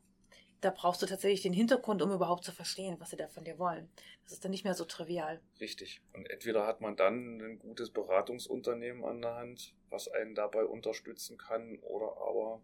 da 0.61 0.71
brauchst 0.71 1.01
du 1.01 1.05
tatsächlich 1.05 1.41
den 1.41 1.53
Hintergrund, 1.53 2.01
um 2.01 2.11
überhaupt 2.11 2.43
zu 2.43 2.51
verstehen, 2.51 2.97
was 2.99 3.11
sie 3.11 3.17
da 3.17 3.27
von 3.27 3.43
dir 3.43 3.59
wollen. 3.59 3.89
Das 4.23 4.33
ist 4.33 4.43
dann 4.43 4.51
nicht 4.51 4.63
mehr 4.63 4.73
so 4.73 4.85
trivial. 4.85 5.41
Richtig. 5.59 6.01
Und 6.13 6.29
entweder 6.29 6.65
hat 6.65 6.81
man 6.81 6.95
dann 6.95 7.39
ein 7.39 7.59
gutes 7.59 7.91
Beratungsunternehmen 7.91 9.03
an 9.03 9.21
der 9.21 9.35
Hand, 9.35 9.75
was 9.89 10.07
einen 10.07 10.35
dabei 10.35 10.65
unterstützen 10.65 11.37
kann, 11.37 11.79
oder 11.79 12.17
aber 12.17 12.61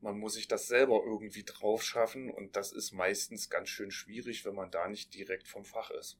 man 0.00 0.18
muss 0.18 0.34
sich 0.34 0.48
das 0.48 0.66
selber 0.66 1.02
irgendwie 1.04 1.44
drauf 1.44 1.82
schaffen 1.82 2.30
und 2.30 2.56
das 2.56 2.72
ist 2.72 2.92
meistens 2.92 3.50
ganz 3.50 3.68
schön 3.68 3.90
schwierig, 3.90 4.44
wenn 4.44 4.54
man 4.54 4.70
da 4.70 4.88
nicht 4.88 5.14
direkt 5.14 5.46
vom 5.46 5.64
Fach 5.64 5.90
ist 5.90 6.18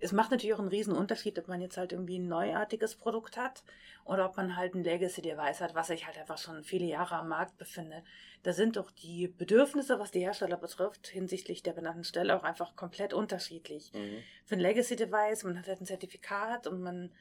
es 0.00 0.12
macht 0.12 0.30
natürlich 0.30 0.54
auch 0.54 0.60
einen 0.60 0.68
riesen 0.68 0.96
Unterschied, 0.96 1.38
ob 1.38 1.48
man 1.48 1.60
jetzt 1.60 1.76
halt 1.76 1.92
irgendwie 1.92 2.18
ein 2.18 2.26
neuartiges 2.26 2.96
Produkt 2.96 3.36
hat 3.36 3.62
oder 4.10 4.26
ob 4.26 4.36
man 4.36 4.56
halt 4.56 4.74
ein 4.74 4.82
Legacy-Device 4.82 5.60
hat, 5.60 5.76
was 5.76 5.86
sich 5.86 6.04
halt 6.04 6.18
einfach 6.18 6.36
schon 6.36 6.64
viele 6.64 6.84
Jahre 6.84 7.14
am 7.14 7.28
Markt 7.28 7.56
befindet. 7.58 8.02
Da 8.42 8.52
sind 8.52 8.76
doch 8.76 8.90
die 8.90 9.28
Bedürfnisse, 9.28 10.00
was 10.00 10.10
die 10.10 10.18
Hersteller 10.18 10.56
betrifft, 10.56 11.06
hinsichtlich 11.06 11.62
der 11.62 11.74
benannten 11.74 12.02
Stelle 12.02 12.36
auch 12.36 12.42
einfach 12.42 12.74
komplett 12.74 13.14
unterschiedlich. 13.14 13.92
Mhm. 13.94 14.18
Für 14.46 14.56
ein 14.56 14.60
Legacy-Device, 14.60 15.44
man 15.44 15.56
hat 15.56 15.68
halt 15.68 15.80
ein 15.80 15.86
Zertifikat 15.86 16.66
und 16.66 16.82
man, 16.82 17.12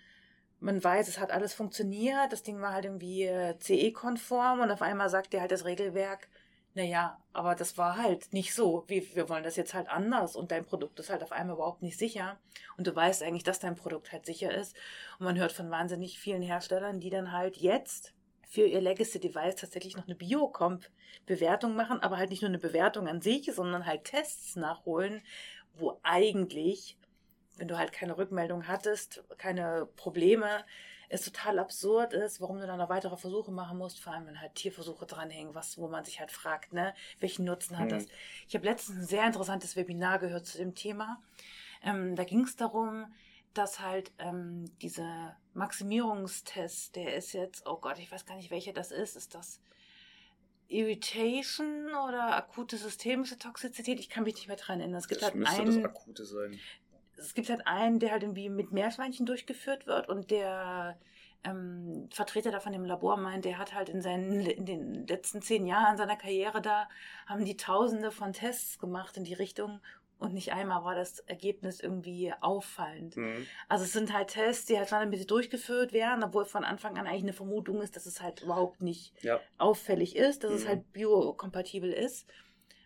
man 0.62 0.84
weiß, 0.84 1.08
es 1.08 1.20
hat 1.20 1.30
alles 1.30 1.54
funktioniert, 1.54 2.34
das 2.34 2.42
Ding 2.42 2.60
war 2.60 2.74
halt 2.74 2.86
irgendwie 2.86 3.26
äh, 3.26 3.56
CE-konform 3.60 4.62
und 4.62 4.72
auf 4.72 4.82
einmal 4.82 5.12
sagt 5.12 5.34
dir 5.34 5.42
halt 5.42 5.52
das 5.52 5.66
Regelwerk, 5.66 6.28
naja, 6.76 7.18
aber 7.34 7.56
das 7.56 7.78
war 7.78 7.98
halt 7.98 8.32
nicht 8.32 8.54
so. 8.54 8.84
Wir, 8.88 9.04
wir 9.16 9.28
wollen 9.28 9.44
das 9.44 9.56
jetzt 9.56 9.74
halt 9.74 9.90
anders 9.90 10.36
und 10.36 10.52
dein 10.52 10.66
Produkt 10.66 11.00
ist 11.00 11.10
halt 11.10 11.24
auf 11.24 11.32
einmal 11.32 11.56
überhaupt 11.56 11.82
nicht 11.82 11.98
sicher. 11.98 12.40
Und 12.78 12.86
du 12.88 12.96
weißt 12.96 13.24
eigentlich, 13.24 13.44
dass 13.44 13.60
dein 13.60 13.76
Produkt 13.76 14.12
halt 14.12 14.26
sicher 14.26 14.54
ist. 14.54 14.76
Und 15.18 15.26
man 15.26 15.38
hört 15.38 15.52
von 15.52 15.72
wahnsinnig 15.72 16.20
vielen 16.20 16.42
Herstellern, 16.42 17.00
die 17.00 17.10
dann 17.10 17.32
halt 17.32 17.58
jetzt 17.58 18.14
für 18.48 18.66
ihr 18.66 18.82
Legacy 18.82 19.20
Device 19.20 19.56
tatsächlich 19.56 19.96
noch 19.96 20.06
eine 20.06 20.16
Biocomp-Bewertung 20.16 21.76
machen, 21.76 22.00
aber 22.02 22.18
halt 22.18 22.32
nicht 22.32 22.42
nur 22.42 22.50
eine 22.50 22.58
Bewertung 22.60 23.08
an 23.08 23.22
sich, 23.22 23.52
sondern 23.54 23.86
halt 23.86 24.06
Tests 24.06 24.56
nachholen, 24.56 25.22
wo 25.76 26.00
eigentlich, 26.02 26.98
wenn 27.58 27.68
du 27.68 27.78
halt 27.78 27.92
keine 27.92 28.18
Rückmeldung 28.18 28.68
hattest, 28.68 29.24
keine 29.38 29.88
Probleme, 29.96 30.66
es 31.10 31.26
total 31.26 31.58
absurd 31.58 32.14
ist, 32.14 32.40
warum 32.40 32.60
du 32.60 32.68
dann 32.68 32.78
noch 32.78 32.90
weitere 32.90 33.18
Versuche 33.18 33.52
machen 33.52 33.80
musst, 33.80 34.00
vor 34.00 34.14
allem 34.14 34.28
wenn 34.28 34.40
halt 34.40 34.56
Tierversuche 34.56 35.08
dranhängen, 35.08 35.56
was, 35.56 35.78
wo 35.78 35.88
man 35.88 36.06
sich 36.06 36.20
halt 36.20 36.32
fragt, 36.32 36.72
ne, 36.72 36.94
welchen 37.20 37.46
Nutzen 37.46 37.78
hat 37.78 37.86
mhm. 37.86 37.90
das? 37.90 38.06
Ich 38.48 38.56
habe 38.56 38.66
letztens 38.66 39.00
ein 39.00 39.06
sehr 39.06 39.26
interessantes 39.26 39.76
Webinar 39.76 40.20
gehört 40.20 40.46
zu 40.46 40.60
dem 40.60 40.76
Thema. 40.76 41.22
Ähm, 41.84 42.16
da 42.16 42.24
ging 42.24 42.44
es 42.44 42.56
darum, 42.56 43.12
dass 43.56 43.80
halt 43.80 44.12
ähm, 44.20 44.66
dieser 44.82 45.36
Maximierungstest, 45.56 46.96
der 46.96 47.16
ist 47.16 47.34
jetzt, 47.34 47.66
oh 47.66 47.78
Gott, 47.78 47.98
ich 47.98 48.12
weiß 48.12 48.28
gar 48.28 48.36
nicht, 48.36 48.52
welcher 48.52 48.74
das 48.74 48.92
ist, 48.92 49.16
ist 49.16 49.34
das 49.34 49.60
Irritation 50.68 51.88
oder 51.88 52.36
akute 52.36 52.78
systemische 52.78 53.40
Toxizität? 53.40 54.00
Ich 54.00 54.10
kann 54.10 54.24
mich 54.24 54.36
nicht 54.36 54.48
mehr 54.48 54.58
dran 54.58 54.80
erinnern. 54.80 55.00
Es 55.00 55.08
gibt 55.08 55.24
das 55.24 55.30
halt 55.30 55.36
müsste 55.36 55.62
einen, 55.62 55.82
das 55.82 55.92
akute 55.92 56.26
sein 56.26 56.60
es 57.20 57.34
gibt 57.34 57.50
halt 57.50 57.68
einen, 57.68 58.00
der 58.00 58.12
halt 58.12 58.24
irgendwie 58.24 58.50
mit 58.50 58.72
Meerschweinchen 58.72 59.26
durchgeführt 59.26 59.88
wird 59.88 60.10
und 60.10 60.32
der 60.32 60.98
ähm, 61.44 62.10
Vertreter 62.12 62.52
da 62.52 62.60
von 62.60 62.74
dem 62.74 62.84
Labor 62.84 63.18
meint, 63.18 63.46
der 63.46 63.58
hat 63.58 63.74
halt 63.74 63.90
in 63.90 64.02
seinen 64.02 64.42
in 64.42 64.66
den 64.66 65.08
letzten 65.08 65.42
zehn 65.42 65.66
Jahren 65.66 65.98
seiner 65.98 66.18
Karriere 66.18 66.62
da 66.62 66.90
haben 67.28 67.46
die 67.46 67.58
Tausende 67.58 68.12
von 68.12 68.34
Tests 68.34 68.80
gemacht 68.80 69.16
in 69.18 69.24
die 69.24 69.34
Richtung 69.34 69.80
und 70.20 70.34
nicht 70.34 70.52
einmal 70.52 70.84
war 70.84 70.96
das 70.96 71.20
Ergebnis 71.20 71.80
irgendwie 71.80 72.34
auffallend. 72.42 73.16
Mhm. 73.16 73.48
Also 73.70 73.86
es 73.86 73.94
sind 73.94 74.14
halt 74.14 74.30
Tests, 74.30 74.66
die 74.66 74.78
halt 74.78 74.90
schon 74.90 74.98
ein 74.98 75.10
bisschen 75.10 75.28
durchgeführt 75.28 75.94
werden, 75.94 76.24
obwohl 76.26 76.44
von 76.44 76.66
Anfang 76.66 76.98
an 76.98 77.08
eigentlich 77.08 77.24
eine 77.24 77.34
Vermutung 77.34 77.82
ist, 77.82 77.96
dass 77.96 78.06
es 78.06 78.22
halt 78.22 78.42
überhaupt 78.42 78.82
nicht 78.82 79.14
ja. 79.24 79.40
auffällig 79.58 80.18
ist, 80.18 80.44
dass 80.44 80.52
mhm. 80.52 80.58
es 80.58 80.68
halt 80.68 80.92
biokompatibel 80.92 81.92
ist. 81.92 82.28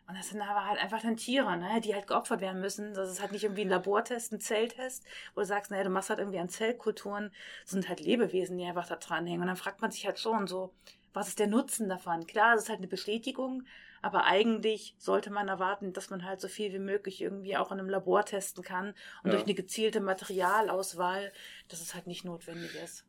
Und 0.07 0.17
das 0.17 0.29
sind 0.29 0.41
aber 0.41 0.65
halt 0.65 0.79
einfach 0.79 1.01
dann 1.01 1.15
Tiere, 1.15 1.55
ne, 1.57 1.79
die 1.81 1.95
halt 1.95 2.07
geopfert 2.07 2.41
werden 2.41 2.59
müssen. 2.59 2.93
Das 2.93 3.09
ist 3.09 3.21
halt 3.21 3.31
nicht 3.31 3.43
irgendwie 3.43 3.61
ein 3.61 3.69
Labortest, 3.69 4.33
ein 4.33 4.41
Zelltest, 4.41 5.05
wo 5.33 5.41
du 5.41 5.47
sagst, 5.47 5.71
naja, 5.71 5.83
du 5.83 5.89
machst 5.89 6.09
halt 6.09 6.19
irgendwie 6.19 6.39
an 6.39 6.49
Zellkulturen. 6.49 7.31
Das 7.61 7.71
sind 7.71 7.87
halt 7.87 8.01
Lebewesen, 8.01 8.57
die 8.57 8.65
einfach 8.65 8.87
da 8.87 8.97
dranhängen. 8.97 9.41
Und 9.41 9.47
dann 9.47 9.55
fragt 9.55 9.81
man 9.81 9.91
sich 9.91 10.05
halt 10.05 10.19
schon 10.19 10.47
so, 10.47 10.73
was 11.13 11.29
ist 11.29 11.39
der 11.39 11.47
Nutzen 11.47 11.87
davon? 11.87 12.27
Klar, 12.27 12.55
es 12.55 12.63
ist 12.63 12.69
halt 12.69 12.79
eine 12.79 12.87
Bestätigung, 12.87 13.63
aber 14.01 14.25
eigentlich 14.25 14.95
sollte 14.97 15.29
man 15.29 15.47
erwarten, 15.47 15.93
dass 15.93 16.09
man 16.09 16.25
halt 16.25 16.41
so 16.41 16.49
viel 16.49 16.73
wie 16.73 16.79
möglich 16.79 17.21
irgendwie 17.21 17.55
auch 17.55 17.71
in 17.71 17.79
einem 17.79 17.89
Labor 17.89 18.25
testen 18.25 18.63
kann 18.63 18.89
und 19.23 19.29
ja. 19.29 19.31
durch 19.31 19.43
eine 19.43 19.53
gezielte 19.53 20.01
Materialauswahl, 20.01 21.31
dass 21.69 21.81
es 21.81 21.93
halt 21.93 22.07
nicht 22.07 22.25
notwendig 22.25 22.75
ist. 22.75 23.05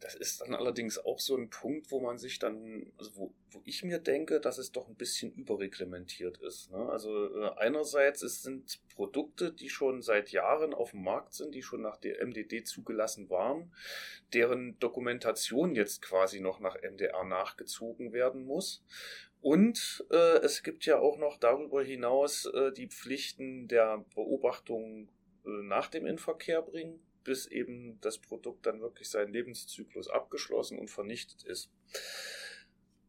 Das 0.00 0.14
ist 0.14 0.40
dann 0.40 0.54
allerdings 0.54 0.98
auch 0.98 1.18
so 1.18 1.36
ein 1.36 1.48
Punkt, 1.48 1.90
wo 1.90 2.00
man 2.00 2.18
sich 2.18 2.38
dann, 2.38 2.92
also 2.98 3.16
wo, 3.16 3.34
wo 3.50 3.62
ich 3.64 3.84
mir 3.84 3.98
denke, 3.98 4.40
dass 4.40 4.58
es 4.58 4.72
doch 4.72 4.88
ein 4.88 4.96
bisschen 4.96 5.32
überreglementiert 5.32 6.38
ist. 6.38 6.70
Ne? 6.70 6.88
Also 6.90 7.34
äh, 7.40 7.50
einerseits 7.56 8.22
es 8.22 8.42
sind 8.42 8.80
Produkte, 8.94 9.52
die 9.52 9.70
schon 9.70 10.02
seit 10.02 10.30
Jahren 10.30 10.74
auf 10.74 10.90
dem 10.90 11.04
Markt 11.04 11.34
sind, 11.34 11.54
die 11.54 11.62
schon 11.62 11.80
nach 11.80 11.96
der 11.96 12.24
MDD 12.24 12.66
zugelassen 12.66 13.30
waren, 13.30 13.72
deren 14.32 14.78
Dokumentation 14.78 15.74
jetzt 15.74 16.02
quasi 16.02 16.40
noch 16.40 16.60
nach 16.60 16.76
MDR 16.82 17.24
nachgezogen 17.24 18.12
werden 18.12 18.44
muss. 18.44 18.84
Und 19.40 20.04
äh, 20.10 20.38
es 20.38 20.62
gibt 20.62 20.86
ja 20.86 20.98
auch 20.98 21.18
noch 21.18 21.38
darüber 21.38 21.82
hinaus 21.82 22.46
äh, 22.46 22.72
die 22.72 22.88
Pflichten 22.88 23.68
der 23.68 24.04
Beobachtung 24.14 25.08
äh, 25.44 25.48
nach 25.62 25.88
dem 25.88 26.06
Inverkehr 26.06 26.62
bringen 26.62 27.00
bis 27.24 27.46
eben 27.46 27.98
das 28.00 28.18
Produkt 28.18 28.66
dann 28.66 28.80
wirklich 28.80 29.08
seinen 29.08 29.32
Lebenszyklus 29.32 30.08
abgeschlossen 30.08 30.78
und 30.78 30.90
vernichtet 30.90 31.42
ist. 31.44 31.70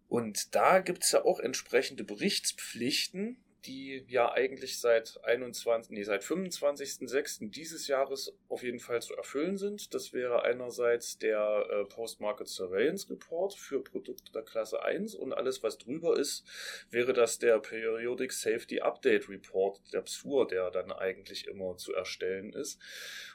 Und 0.08 0.56
da 0.56 0.80
gibt 0.80 1.04
es 1.04 1.12
ja 1.12 1.24
auch 1.26 1.40
entsprechende 1.40 2.04
Berichtspflichten, 2.04 3.44
die 3.66 4.06
ja 4.08 4.32
eigentlich 4.32 4.80
seit 4.80 5.20
21, 5.24 5.92
nee, 5.92 6.04
seit 6.04 6.24
25.06. 6.24 7.50
dieses 7.50 7.88
Jahres 7.88 8.34
auf 8.48 8.64
jeden 8.64 8.80
Fall 8.80 9.02
zu 9.02 9.16
erfüllen 9.16 9.58
sind. 9.58 9.94
Das 9.94 10.14
wäre 10.14 10.44
einerseits 10.44 11.18
der 11.18 11.68
äh, 11.70 11.86
Post-Market 11.86 12.48
Surveillance 12.48 13.10
Report 13.10 13.54
für 13.54 13.84
Produkte 13.84 14.32
der 14.32 14.44
Klasse 14.44 14.84
1 14.84 15.16
und 15.16 15.34
alles, 15.34 15.64
was 15.64 15.78
drüber 15.78 16.18
ist, 16.18 16.46
wäre 16.90 17.14
das 17.14 17.40
der 17.40 17.60
Periodic 17.60 18.32
Safety 18.32 18.82
Update 18.82 19.30
Report, 19.30 19.82
der 19.94 20.02
PSUR, 20.02 20.48
der 20.48 20.72
dann 20.72 20.92
eigentlich 20.92 21.48
immer 21.48 21.78
zu 21.78 21.94
erstellen 21.94 22.54
ist 22.54 22.80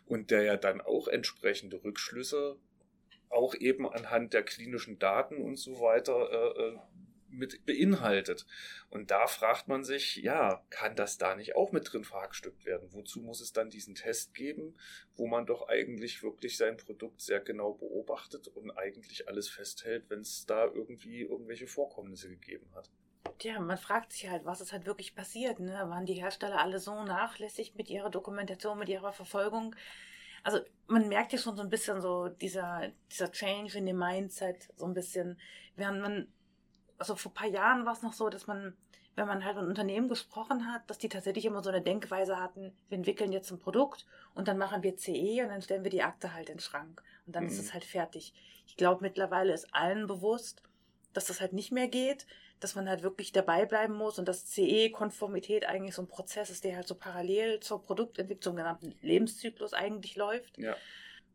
und 0.06 0.30
der 0.30 0.42
ja 0.42 0.56
dann 0.56 0.80
auch 0.80 1.08
entsprechende 1.08 1.82
Rückschlüsse 1.82 2.56
auch 3.30 3.54
eben 3.54 3.88
anhand 3.88 4.34
der 4.34 4.42
klinischen 4.42 4.98
Daten 4.98 5.36
und 5.36 5.56
so 5.56 5.80
weiter 5.80 6.30
äh, 6.30 6.62
äh 6.62 6.78
mit 7.30 7.64
beinhaltet. 7.66 8.46
Und 8.88 9.10
da 9.10 9.26
fragt 9.26 9.68
man 9.68 9.84
sich, 9.84 10.16
ja, 10.16 10.64
kann 10.70 10.96
das 10.96 11.18
da 11.18 11.34
nicht 11.34 11.56
auch 11.56 11.72
mit 11.72 11.92
drin 11.92 12.04
verhackstückt 12.04 12.64
werden? 12.64 12.92
Wozu 12.92 13.20
muss 13.20 13.40
es 13.40 13.52
dann 13.52 13.70
diesen 13.70 13.94
Test 13.94 14.34
geben, 14.34 14.76
wo 15.16 15.26
man 15.26 15.46
doch 15.46 15.68
eigentlich 15.68 16.22
wirklich 16.22 16.56
sein 16.56 16.76
Produkt 16.76 17.20
sehr 17.20 17.40
genau 17.40 17.72
beobachtet 17.72 18.48
und 18.48 18.70
eigentlich 18.72 19.28
alles 19.28 19.48
festhält, 19.48 20.08
wenn 20.08 20.20
es 20.20 20.46
da 20.46 20.64
irgendwie 20.64 21.22
irgendwelche 21.22 21.66
Vorkommnisse 21.66 22.28
gegeben 22.28 22.70
hat? 22.74 22.90
Tja, 23.38 23.60
man 23.60 23.78
fragt 23.78 24.12
sich 24.12 24.28
halt, 24.28 24.44
was 24.44 24.60
ist 24.60 24.72
halt 24.72 24.86
wirklich 24.86 25.14
passiert. 25.14 25.60
Ne? 25.60 25.72
Waren 25.72 26.06
die 26.06 26.14
Hersteller 26.14 26.60
alle 26.60 26.78
so 26.78 27.04
nachlässig 27.04 27.74
mit 27.74 27.88
ihrer 27.90 28.10
Dokumentation, 28.10 28.78
mit 28.78 28.88
ihrer 28.88 29.12
Verfolgung? 29.12 29.74
Also 30.42 30.60
man 30.86 31.08
merkt 31.08 31.32
ja 31.32 31.38
schon 31.38 31.56
so 31.56 31.62
ein 31.62 31.68
bisschen 31.68 32.00
so 32.00 32.28
dieser, 32.28 32.92
dieser 33.10 33.30
Change 33.30 33.78
in 33.78 33.86
dem 33.86 33.98
Mindset, 33.98 34.68
so 34.76 34.86
ein 34.86 34.94
bisschen, 34.94 35.38
während 35.76 36.00
man 36.00 36.32
also 37.00 37.16
vor 37.16 37.32
ein 37.32 37.34
paar 37.34 37.48
Jahren 37.48 37.86
war 37.86 37.94
es 37.94 38.02
noch 38.02 38.12
so, 38.12 38.28
dass 38.28 38.46
man, 38.46 38.76
wenn 39.16 39.26
man 39.26 39.44
halt 39.44 39.56
mit 39.56 39.64
Unternehmen 39.64 40.08
gesprochen 40.08 40.72
hat, 40.72 40.88
dass 40.88 40.98
die 40.98 41.08
tatsächlich 41.08 41.46
immer 41.46 41.62
so 41.62 41.70
eine 41.70 41.80
Denkweise 41.80 42.38
hatten, 42.38 42.72
wir 42.88 42.98
entwickeln 42.98 43.32
jetzt 43.32 43.50
ein 43.50 43.58
Produkt 43.58 44.06
und 44.34 44.48
dann 44.48 44.58
machen 44.58 44.82
wir 44.82 44.96
CE 44.96 45.42
und 45.42 45.48
dann 45.48 45.62
stellen 45.62 45.82
wir 45.82 45.90
die 45.90 46.02
Akte 46.02 46.34
halt 46.34 46.50
in 46.50 46.56
den 46.56 46.60
Schrank 46.60 47.02
und 47.26 47.34
dann 47.34 47.44
mhm. 47.44 47.50
ist 47.50 47.58
es 47.58 47.72
halt 47.72 47.84
fertig. 47.84 48.34
Ich 48.66 48.76
glaube, 48.76 49.02
mittlerweile 49.02 49.52
ist 49.52 49.74
allen 49.74 50.06
bewusst, 50.06 50.62
dass 51.14 51.24
das 51.24 51.40
halt 51.40 51.54
nicht 51.54 51.72
mehr 51.72 51.88
geht, 51.88 52.26
dass 52.60 52.74
man 52.74 52.88
halt 52.88 53.02
wirklich 53.02 53.32
dabei 53.32 53.64
bleiben 53.64 53.94
muss 53.94 54.18
und 54.18 54.28
dass 54.28 54.46
CE-Konformität 54.46 55.66
eigentlich 55.66 55.94
so 55.94 56.02
ein 56.02 56.08
Prozess 56.08 56.50
ist, 56.50 56.64
der 56.64 56.76
halt 56.76 56.86
so 56.86 56.94
parallel 56.94 57.60
zur 57.60 57.82
Produktentwicklung, 57.82 58.42
zum 58.42 58.56
gesamten 58.56 58.94
Lebenszyklus 59.00 59.72
eigentlich 59.72 60.16
läuft. 60.16 60.58
Ja. 60.58 60.76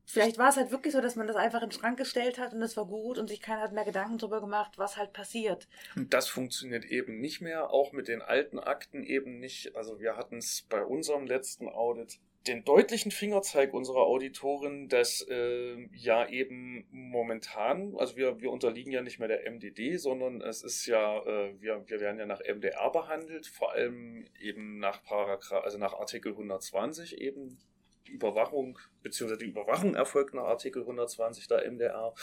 Vielleicht 0.05 0.37
war 0.37 0.49
es 0.49 0.57
halt 0.57 0.71
wirklich 0.71 0.93
so, 0.93 1.01
dass 1.01 1.15
man 1.15 1.27
das 1.27 1.35
einfach 1.35 1.61
in 1.61 1.69
den 1.69 1.77
Schrank 1.77 1.97
gestellt 1.97 2.37
hat 2.37 2.53
und 2.53 2.61
es 2.61 2.77
war 2.77 2.85
gut 2.85 3.17
und 3.17 3.27
sich 3.27 3.41
keiner 3.41 3.61
hat 3.61 3.73
mehr 3.73 3.85
Gedanken 3.85 4.17
darüber 4.17 4.41
gemacht, 4.41 4.73
was 4.77 4.97
halt 4.97 5.13
passiert. 5.13 5.67
Das 5.95 6.27
funktioniert 6.27 6.85
eben 6.85 7.19
nicht 7.19 7.41
mehr, 7.41 7.71
auch 7.71 7.91
mit 7.91 8.07
den 8.07 8.21
alten 8.21 8.59
Akten 8.59 9.03
eben 9.03 9.39
nicht. 9.39 9.75
Also 9.75 9.99
wir 9.99 10.15
hatten 10.15 10.37
es 10.37 10.65
bei 10.69 10.83
unserem 10.83 11.25
letzten 11.25 11.67
Audit 11.67 12.19
den 12.47 12.63
deutlichen 12.63 13.11
Fingerzeig 13.11 13.73
unserer 13.73 14.01
Auditorin, 14.01 14.87
dass 14.87 15.25
äh, 15.29 15.87
ja 15.93 16.27
eben 16.27 16.85
momentan, 16.91 17.95
also 17.97 18.15
wir, 18.15 18.39
wir 18.39 18.51
unterliegen 18.51 18.91
ja 18.91 19.01
nicht 19.01 19.19
mehr 19.19 19.27
der 19.27 19.49
MDD, 19.49 19.97
sondern 19.97 20.41
es 20.41 20.63
ist 20.63 20.85
ja, 20.85 21.17
äh, 21.25 21.59
wir, 21.59 21.83
wir 21.87 21.99
werden 21.99 22.19
ja 22.19 22.25
nach 22.25 22.41
MDR 22.41 22.91
behandelt, 22.91 23.47
vor 23.47 23.71
allem 23.71 24.27
eben 24.39 24.77
nach 24.77 25.03
Paragraph, 25.03 25.63
also 25.63 25.77
nach 25.77 25.93
Artikel 25.93 26.33
120 26.33 27.17
eben 27.17 27.57
Überwachung, 28.11 28.79
beziehungsweise 29.01 29.39
die 29.39 29.49
Überwachung 29.49 29.95
erfolgt 29.95 30.33
nach 30.33 30.43
Artikel 30.43 30.81
120 30.81 31.47
der 31.47 31.69
MDR. 31.69 32.13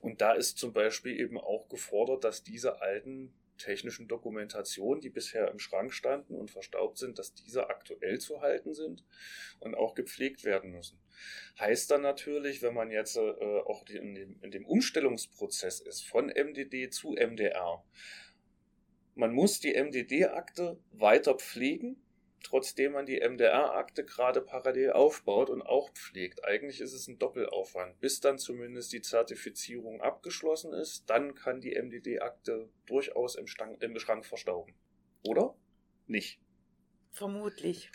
Und 0.00 0.20
da 0.20 0.32
ist 0.32 0.58
zum 0.58 0.72
Beispiel 0.72 1.18
eben 1.18 1.38
auch 1.38 1.68
gefordert, 1.68 2.24
dass 2.24 2.42
diese 2.42 2.80
alten 2.80 3.34
technischen 3.58 4.08
Dokumentationen, 4.08 5.00
die 5.00 5.10
bisher 5.10 5.50
im 5.50 5.58
Schrank 5.58 5.92
standen 5.92 6.34
und 6.34 6.50
verstaubt 6.50 6.98
sind, 6.98 7.18
dass 7.18 7.34
diese 7.34 7.70
aktuell 7.70 8.18
zu 8.18 8.40
halten 8.40 8.74
sind 8.74 9.04
und 9.60 9.74
auch 9.74 9.94
gepflegt 9.94 10.44
werden 10.44 10.72
müssen. 10.72 10.98
Heißt 11.58 11.90
dann 11.90 12.02
natürlich, 12.02 12.62
wenn 12.62 12.74
man 12.74 12.90
jetzt 12.90 13.16
äh, 13.16 13.20
auch 13.20 13.86
in 13.88 14.14
dem, 14.14 14.42
in 14.42 14.50
dem 14.50 14.66
Umstellungsprozess 14.66 15.80
ist 15.80 16.06
von 16.06 16.26
MDD 16.26 16.90
zu 16.90 17.12
MDR, 17.12 17.84
man 19.14 19.32
muss 19.32 19.60
die 19.60 19.74
MDD-Akte 19.74 20.78
weiter 20.92 21.34
pflegen, 21.34 22.02
trotzdem 22.42 22.92
man 22.92 23.06
die 23.06 23.20
MDR-Akte 23.20 24.04
gerade 24.04 24.40
parallel 24.40 24.92
aufbaut 24.92 25.50
und 25.50 25.62
auch 25.62 25.90
pflegt. 25.92 26.44
Eigentlich 26.44 26.80
ist 26.80 26.92
es 26.92 27.08
ein 27.08 27.18
Doppelaufwand, 27.18 28.00
bis 28.00 28.20
dann 28.20 28.38
zumindest 28.38 28.92
die 28.92 29.02
Zertifizierung 29.02 30.00
abgeschlossen 30.00 30.72
ist. 30.72 31.08
Dann 31.08 31.34
kann 31.34 31.60
die 31.60 31.74
MDD-Akte 31.74 32.68
durchaus 32.86 33.34
im, 33.36 33.46
Stang, 33.46 33.76
im 33.80 33.98
Schrank 33.98 34.26
verstauben. 34.26 34.74
Oder? 35.22 35.54
Nicht. 36.06 36.40
Vermutlich. 37.10 37.90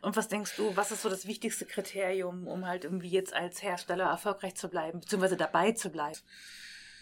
Und 0.00 0.16
was 0.16 0.28
denkst 0.28 0.56
du, 0.56 0.76
was 0.76 0.90
ist 0.90 1.02
so 1.02 1.08
das 1.08 1.26
wichtigste 1.26 1.66
Kriterium, 1.66 2.46
um 2.46 2.66
halt 2.66 2.84
irgendwie 2.84 3.10
jetzt 3.10 3.34
als 3.34 3.62
Hersteller 3.62 4.04
erfolgreich 4.04 4.54
zu 4.54 4.68
bleiben, 4.68 5.00
beziehungsweise 5.00 5.36
dabei 5.36 5.72
zu 5.72 5.90
bleiben? 5.90 6.18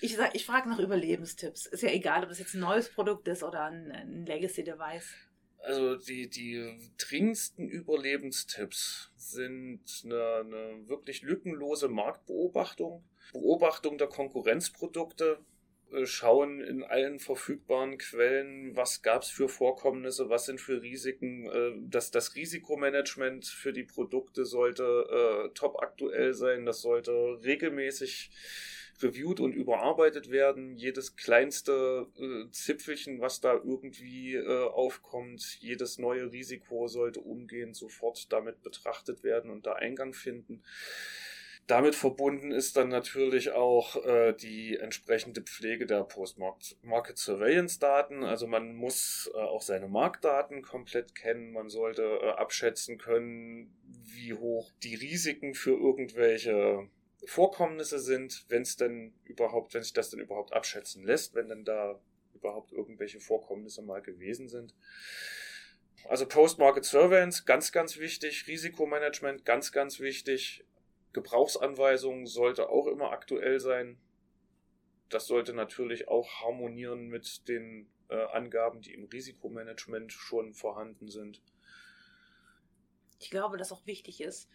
Ich, 0.01 0.19
ich 0.33 0.47
frage 0.47 0.69
nach 0.69 0.79
Überlebenstipps. 0.79 1.67
Ist 1.67 1.83
ja 1.83 1.91
egal, 1.91 2.23
ob 2.23 2.31
das 2.31 2.39
jetzt 2.39 2.55
ein 2.55 2.61
neues 2.61 2.91
Produkt 2.91 3.29
ist 3.29 3.43
oder 3.43 3.65
ein, 3.65 3.91
ein 3.93 4.25
Legacy-Device. 4.25 5.15
Also 5.63 5.97
die, 5.97 6.29
die 6.29 6.91
dringendsten 6.99 7.69
Überlebenstipps 7.69 9.11
sind 9.17 9.81
eine, 10.05 10.37
eine 10.37 10.89
wirklich 10.89 11.23
lückenlose 11.23 11.89
Marktbeobachtung, 11.89 13.05
Beobachtung 13.33 13.99
der 13.99 14.09
Konkurrenzprodukte, 14.09 15.39
äh, 15.93 16.07
schauen 16.07 16.61
in 16.61 16.83
allen 16.83 17.19
verfügbaren 17.19 17.99
Quellen, 17.99 18.77
was 18.77 19.03
gab 19.03 19.23
es 19.23 19.29
für 19.29 19.49
Vorkommnisse, 19.49 20.31
was 20.31 20.47
sind 20.47 20.61
für 20.61 20.83
Risiken. 20.83 21.47
Äh, 21.47 21.73
das, 21.89 22.11
das 22.11 22.35
Risikomanagement 22.37 23.47
für 23.47 23.73
die 23.73 23.85
Produkte 23.85 24.45
sollte 24.45 24.85
äh, 24.85 25.55
top 25.55 25.83
aktuell 25.83 26.33
sein, 26.33 26.65
das 26.65 26.81
sollte 26.81 27.13
regelmäßig 27.45 28.31
reviewed 29.03 29.41
und 29.41 29.53
überarbeitet 29.53 30.31
werden. 30.31 30.77
Jedes 30.77 31.17
kleinste 31.17 32.07
äh, 32.19 32.51
Zipfelchen, 32.51 33.21
was 33.21 33.41
da 33.41 33.55
irgendwie 33.55 34.35
äh, 34.35 34.69
aufkommt, 34.69 35.59
jedes 35.61 35.99
neue 35.99 36.33
Risiko 36.33 36.89
sollte 36.89 37.21
umgehend 37.21 37.77
sofort 37.77 38.33
damit 38.33 38.63
betrachtet 38.63 39.23
werden 39.23 39.51
und 39.51 39.67
da 39.67 39.73
Eingang 39.75 40.13
finden. 40.13 40.63
Damit 41.71 41.95
verbunden 41.95 42.51
ist 42.51 42.77
dann 42.77 42.89
natürlich 42.89 43.53
auch 43.53 44.05
äh, 44.05 44.33
die 44.33 44.77
entsprechende 44.77 45.41
Pflege 45.41 45.87
der 45.87 46.03
Post-Market 46.03 47.17
Surveillance 47.17 47.79
Daten. 47.79 48.25
Also 48.25 48.49
man 48.49 48.75
muss 48.75 49.31
äh, 49.33 49.39
auch 49.39 49.63
seine 49.63 49.87
Marktdaten 49.87 50.63
komplett 50.63 51.15
kennen. 51.15 51.53
Man 51.53 51.69
sollte 51.69 52.03
äh, 52.03 52.31
abschätzen 52.31 52.99
können, 52.99 53.73
wie 53.85 54.35
hoch 54.35 54.73
die 54.83 54.97
Risiken 54.97 55.55
für 55.55 55.79
irgendwelche 55.79 56.89
Vorkommnisse 57.27 57.99
sind, 57.99 58.45
wenn 58.49 58.63
es 58.63 58.77
denn 58.77 59.15
überhaupt, 59.25 59.75
wenn 59.75 59.83
sich 59.83 59.93
das 59.93 60.11
denn 60.11 60.21
überhaupt 60.21 60.53
abschätzen 60.53 61.05
lässt, 61.05 61.35
wenn 61.35 61.49
dann 61.49 61.65
da 61.65 62.01
überhaupt 62.35 62.73
irgendwelche 62.73 63.21
Vorkommnisse 63.21 63.83
mal 63.83 64.01
gewesen 64.01 64.49
sind. 64.49 64.75
Also 66.09 66.27
Post-Market 66.27 66.85
Surveillance, 66.85 67.45
ganz, 67.45 67.73
ganz 67.73 67.99
wichtig. 67.99 68.47
Risikomanagement, 68.47 69.45
ganz, 69.45 69.71
ganz 69.73 70.01
wichtig. 70.01 70.65
Gebrauchsanweisungen 71.13 72.27
sollte 72.27 72.69
auch 72.69 72.87
immer 72.87 73.11
aktuell 73.11 73.61
sein. 73.61 74.01
Das 75.09 75.27
sollte 75.27 75.53
natürlich 75.53 76.09
auch 76.09 76.29
harmonieren 76.41 77.09
mit 77.09 77.49
den 77.49 77.91
äh, 78.09 78.15
Angaben, 78.15 78.81
die 78.81 78.95
im 78.95 79.05
Risikomanagement 79.05 80.13
schon 80.13 80.55
vorhanden 80.55 81.09
sind. 81.09 81.43
Ich 83.19 83.31
glaube, 83.31 83.59
dass 83.59 83.73
auch 83.73 83.87
wichtig 83.87 84.21
ist, 84.21 84.49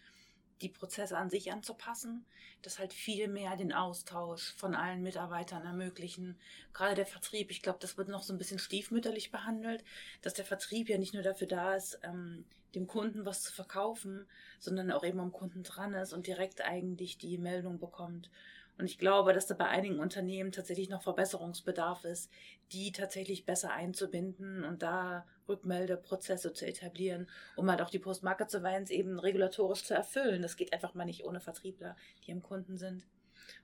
die 0.62 0.68
Prozesse 0.68 1.16
an 1.16 1.30
sich 1.30 1.52
anzupassen, 1.52 2.24
das 2.62 2.78
halt 2.78 2.92
viel 2.92 3.28
mehr 3.28 3.56
den 3.56 3.72
Austausch 3.72 4.54
von 4.54 4.74
allen 4.74 5.02
Mitarbeitern 5.02 5.64
ermöglichen. 5.64 6.38
Gerade 6.72 6.94
der 6.94 7.06
Vertrieb, 7.06 7.50
ich 7.50 7.62
glaube, 7.62 7.78
das 7.80 7.96
wird 7.98 8.08
noch 8.08 8.22
so 8.22 8.32
ein 8.32 8.38
bisschen 8.38 8.58
stiefmütterlich 8.58 9.30
behandelt, 9.30 9.84
dass 10.22 10.34
der 10.34 10.44
Vertrieb 10.44 10.88
ja 10.88 10.98
nicht 10.98 11.14
nur 11.14 11.22
dafür 11.22 11.46
da 11.46 11.74
ist, 11.74 11.98
ähm, 12.02 12.44
dem 12.74 12.86
Kunden 12.86 13.24
was 13.24 13.42
zu 13.42 13.52
verkaufen, 13.52 14.26
sondern 14.58 14.90
auch 14.90 15.04
eben 15.04 15.20
am 15.20 15.32
Kunden 15.32 15.62
dran 15.62 15.94
ist 15.94 16.12
und 16.12 16.26
direkt 16.26 16.60
eigentlich 16.62 17.18
die 17.18 17.38
Meldung 17.38 17.78
bekommt. 17.78 18.30
Und 18.78 18.84
ich 18.84 18.98
glaube, 18.98 19.32
dass 19.32 19.46
da 19.46 19.54
bei 19.54 19.68
einigen 19.68 19.98
Unternehmen 19.98 20.52
tatsächlich 20.52 20.90
noch 20.90 21.02
Verbesserungsbedarf 21.02 22.04
ist, 22.04 22.30
die 22.72 22.92
tatsächlich 22.92 23.46
besser 23.46 23.72
einzubinden 23.72 24.64
und 24.64 24.82
da 24.82 25.26
Rückmeldeprozesse 25.48 26.52
zu 26.52 26.66
etablieren, 26.66 27.28
um 27.56 27.70
halt 27.70 27.80
auch 27.80 27.90
die 27.90 27.98
Post-Market 27.98 28.50
Surveillance 28.50 28.92
eben 28.92 29.18
regulatorisch 29.18 29.84
zu 29.84 29.94
erfüllen. 29.94 30.42
Das 30.42 30.56
geht 30.56 30.72
einfach 30.72 30.94
mal 30.94 31.06
nicht 31.06 31.24
ohne 31.24 31.40
Vertriebler, 31.40 31.96
die 32.26 32.32
am 32.32 32.42
Kunden 32.42 32.76
sind. 32.76 33.06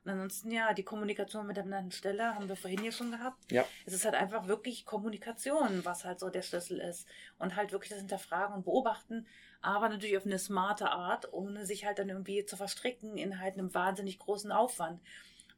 Und 0.05 0.11
ansonsten 0.11 0.51
ja, 0.51 0.75
die 0.75 0.83
Kommunikation 0.83 1.47
mit 1.47 1.57
der 1.57 1.63
benannten 1.63 1.93
Stelle 1.93 2.35
haben 2.35 2.49
wir 2.49 2.57
vorhin 2.57 2.81
hier 2.81 2.93
schon 2.93 3.11
gehabt. 3.11 3.51
Ja. 3.51 3.65
Es 3.87 3.93
ist 3.93 4.05
halt 4.05 4.15
einfach 4.15 4.49
wirklich 4.49 4.85
Kommunikation, 4.85 5.85
was 5.85 6.05
halt 6.05 6.21
so 6.21 6.29
der 6.31 6.43
Schlüssel 6.43 6.79
ist. 6.79 7.09
Und 7.39 7.57
halt 7.57 7.73
wirklich 7.73 7.91
das 7.91 7.99
Hinterfragen 7.99 8.55
und 8.55 8.65
Beobachten, 8.65 9.27
aber 9.61 9.89
natürlich 9.89 10.17
auf 10.17 10.27
eine 10.27 10.39
smarte 10.39 10.91
Art, 10.91 11.33
ohne 11.33 11.67
sich 11.67 11.85
halt 11.85 11.99
dann 11.99 12.09
irgendwie 12.09 12.45
zu 12.45 12.57
verstricken 12.57 13.17
in 13.17 13.41
halt 13.41 13.55
einem 13.55 13.73
wahnsinnig 13.73 14.19
großen 14.19 14.51
Aufwand. 14.51 15.01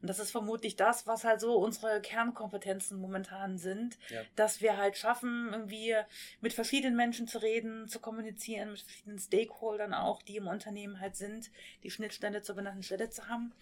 Und 0.01 0.05
Und 0.05 0.09
das 0.09 0.19
ist 0.19 0.29
vermutlich 0.29 0.75
das, 0.75 1.07
was 1.07 1.23
halt 1.23 1.41
so 1.41 1.55
unsere 1.55 1.99
Kernkompetenzen 1.99 2.99
momentan 2.99 3.57
sind, 3.57 3.97
ja. 4.09 4.21
dass 4.35 4.61
wir 4.61 4.77
halt 4.77 4.97
schaffen, 4.97 5.49
irgendwie 5.51 5.95
mit 6.41 6.53
verschiedenen 6.53 6.95
Menschen 6.95 7.27
zu 7.27 7.41
reden, 7.41 7.87
zu 7.87 7.99
kommunizieren, 7.99 8.69
mit 8.69 8.81
verschiedenen 8.81 9.17
Stakeholdern 9.17 9.95
auch, 9.95 10.21
die 10.21 10.35
im 10.35 10.45
Unternehmen 10.45 10.99
halt 10.99 11.15
sind, 11.15 11.49
die 11.81 11.89
Schnittstelle 11.89 12.43
zur 12.43 12.53
benannten 12.53 12.83
Stelle 12.83 13.09
zu 13.09 13.29
haben. 13.29 13.55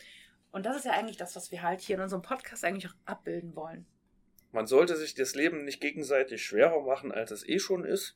Und 0.54 0.68
das 0.68 0.78
ist 0.78 0.86
ja 0.86 0.92
eigentlich 0.92 1.18
das, 1.18 1.36
was 1.36 1.52
wir 1.52 1.64
halt 1.64 1.82
hier 1.82 1.96
in 1.96 2.02
unserem 2.04 2.22
Podcast 2.22 2.64
eigentlich 2.64 2.90
auch 2.90 2.96
abbilden 3.06 3.56
wollen. 3.56 3.88
Man 4.52 4.68
sollte 4.68 4.96
sich 4.96 5.16
das 5.16 5.34
Leben 5.34 5.66
nicht 5.66 5.82
gegenseitig 5.82 6.46
schwerer 6.46 6.80
machen, 6.84 7.12
als 7.12 7.32
es 7.32 7.48
eh 7.50 7.58
schon 7.58 7.84
ist. 7.84 8.16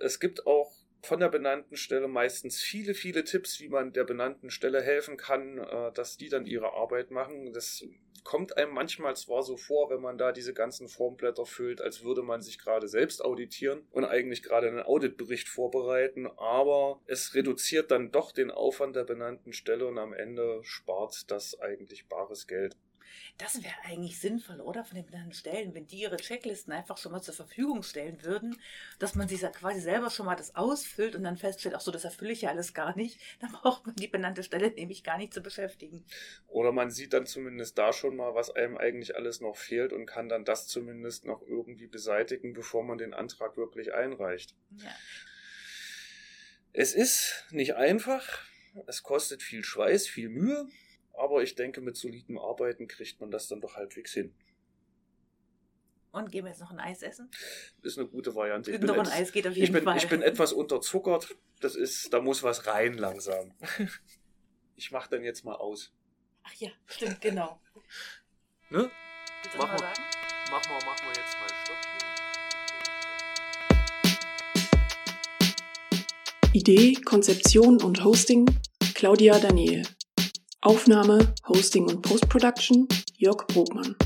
Es 0.00 0.18
gibt 0.18 0.48
auch 0.48 0.72
von 1.00 1.20
der 1.20 1.28
benannten 1.28 1.76
Stelle 1.76 2.08
meistens 2.08 2.60
viele, 2.60 2.92
viele 2.92 3.22
Tipps, 3.22 3.60
wie 3.60 3.68
man 3.68 3.92
der 3.92 4.02
benannten 4.02 4.50
Stelle 4.50 4.82
helfen 4.82 5.16
kann, 5.16 5.58
äh, 5.58 5.92
dass 5.92 6.16
die 6.16 6.28
dann 6.28 6.44
ihre 6.44 6.72
Arbeit 6.72 7.12
machen. 7.12 7.52
Das 7.52 7.84
kommt 8.30 8.56
einem 8.56 8.72
manchmal 8.72 9.16
zwar 9.16 9.42
so 9.42 9.56
vor, 9.56 9.90
wenn 9.90 10.00
man 10.00 10.16
da 10.16 10.30
diese 10.30 10.54
ganzen 10.54 10.86
Formblätter 10.86 11.44
füllt, 11.46 11.80
als 11.80 12.04
würde 12.04 12.22
man 12.22 12.42
sich 12.42 12.60
gerade 12.60 12.86
selbst 12.86 13.24
auditieren 13.24 13.88
und 13.90 14.04
eigentlich 14.04 14.44
gerade 14.44 14.68
einen 14.68 14.84
Auditbericht 14.84 15.48
vorbereiten, 15.48 16.28
aber 16.36 17.00
es 17.06 17.34
reduziert 17.34 17.90
dann 17.90 18.12
doch 18.12 18.30
den 18.30 18.52
Aufwand 18.52 18.94
der 18.94 19.02
benannten 19.02 19.52
Stelle 19.52 19.84
und 19.84 19.98
am 19.98 20.12
Ende 20.12 20.60
spart 20.62 21.28
das 21.32 21.58
eigentlich 21.58 22.06
bares 22.06 22.46
Geld. 22.46 22.76
Das 23.38 23.62
wäre 23.62 23.74
eigentlich 23.84 24.20
sinnvoll, 24.20 24.60
oder? 24.60 24.84
Von 24.84 24.96
den 24.96 25.06
benannten 25.06 25.32
Stellen, 25.32 25.74
wenn 25.74 25.86
die 25.86 26.00
ihre 26.00 26.16
Checklisten 26.16 26.72
einfach 26.72 26.98
schon 26.98 27.12
mal 27.12 27.22
zur 27.22 27.34
Verfügung 27.34 27.82
stellen 27.82 28.22
würden, 28.22 28.60
dass 28.98 29.14
man 29.14 29.28
sich 29.28 29.40
quasi 29.40 29.80
selber 29.80 30.10
schon 30.10 30.26
mal 30.26 30.36
das 30.36 30.54
ausfüllt 30.54 31.14
und 31.14 31.24
dann 31.24 31.36
feststellt, 31.36 31.74
ach 31.74 31.80
so, 31.80 31.90
das 31.90 32.04
erfülle 32.04 32.32
ich 32.32 32.42
ja 32.42 32.50
alles 32.50 32.74
gar 32.74 32.96
nicht. 32.96 33.20
Dann 33.40 33.52
braucht 33.52 33.86
man 33.86 33.96
die 33.96 34.08
benannte 34.08 34.42
Stelle 34.42 34.70
nämlich 34.70 35.04
gar 35.04 35.18
nicht 35.18 35.32
zu 35.32 35.40
beschäftigen. 35.40 36.04
Oder 36.48 36.72
man 36.72 36.90
sieht 36.90 37.12
dann 37.12 37.26
zumindest 37.26 37.78
da 37.78 37.92
schon 37.92 38.16
mal, 38.16 38.34
was 38.34 38.50
einem 38.50 38.76
eigentlich 38.76 39.16
alles 39.16 39.40
noch 39.40 39.56
fehlt 39.56 39.92
und 39.92 40.06
kann 40.06 40.28
dann 40.28 40.44
das 40.44 40.66
zumindest 40.66 41.24
noch 41.24 41.42
irgendwie 41.42 41.86
beseitigen, 41.86 42.52
bevor 42.52 42.82
man 42.82 42.98
den 42.98 43.14
Antrag 43.14 43.56
wirklich 43.56 43.94
einreicht. 43.94 44.54
Ja. 44.76 44.94
Es 46.72 46.94
ist 46.94 47.46
nicht 47.50 47.74
einfach. 47.74 48.44
Es 48.86 49.02
kostet 49.02 49.42
viel 49.42 49.64
Schweiß, 49.64 50.06
viel 50.06 50.28
Mühe. 50.28 50.68
Aber 51.20 51.42
ich 51.42 51.54
denke, 51.54 51.82
mit 51.82 51.98
solidem 51.98 52.38
Arbeiten 52.38 52.88
kriegt 52.88 53.20
man 53.20 53.30
das 53.30 53.46
dann 53.46 53.60
doch 53.60 53.76
halbwegs 53.76 54.14
hin. 54.14 54.34
Und 56.12 56.32
gehen 56.32 56.46
wir 56.46 56.50
jetzt 56.50 56.60
noch 56.60 56.70
ein 56.70 56.80
Eis 56.80 57.02
essen? 57.02 57.30
Ist 57.82 57.98
eine 57.98 58.08
gute 58.08 58.34
Variante. 58.34 58.70
Ich 58.70 58.80
bin, 58.80 58.86
noch 58.86 58.96
ein 58.96 59.06
Eis 59.06 59.30
geht 59.30 59.46
auf 59.46 59.52
jeden 59.52 59.66
ich 59.66 59.70
bin, 59.70 59.84
Fall. 59.84 59.98
ich 59.98 60.08
bin 60.08 60.22
etwas 60.22 60.54
unterzuckert. 60.54 61.36
Das 61.60 61.76
ist, 61.76 62.10
da 62.14 62.22
muss 62.22 62.42
was 62.42 62.66
rein 62.66 62.94
langsam. 62.94 63.52
Ich 64.76 64.92
mach 64.92 65.08
dann 65.08 65.22
jetzt 65.22 65.44
mal 65.44 65.56
aus. 65.56 65.92
Ach 66.42 66.54
ja, 66.54 66.70
stimmt, 66.86 67.20
genau. 67.20 67.60
Ne? 68.70 68.90
Mach 69.58 69.66
mal, 69.66 69.92
mach 70.50 70.68
mal, 70.70 70.78
mach 70.86 71.04
mal 71.04 71.14
jetzt 71.14 71.36
mal 71.38 71.48
Stopp. 71.64 71.76
Idee, 76.54 76.94
Konzeption 77.04 77.82
und 77.82 78.02
Hosting 78.02 78.46
Claudia 78.94 79.38
Daniel. 79.38 79.82
Aufnahme, 80.62 81.32
Hosting 81.48 81.86
und 81.86 82.02
Postproduction 82.02 82.86
Jörg 83.16 83.46
Brogmann. 83.46 83.96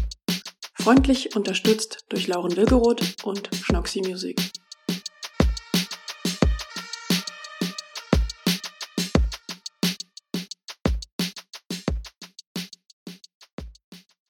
Freundlich 0.75 1.35
unterstützt 1.35 2.05
durch 2.11 2.29
Lauren 2.29 2.57
Wilgeroth 2.57 3.25
und 3.25 3.51
Schnoxy 3.53 4.01
Music. 4.03 4.41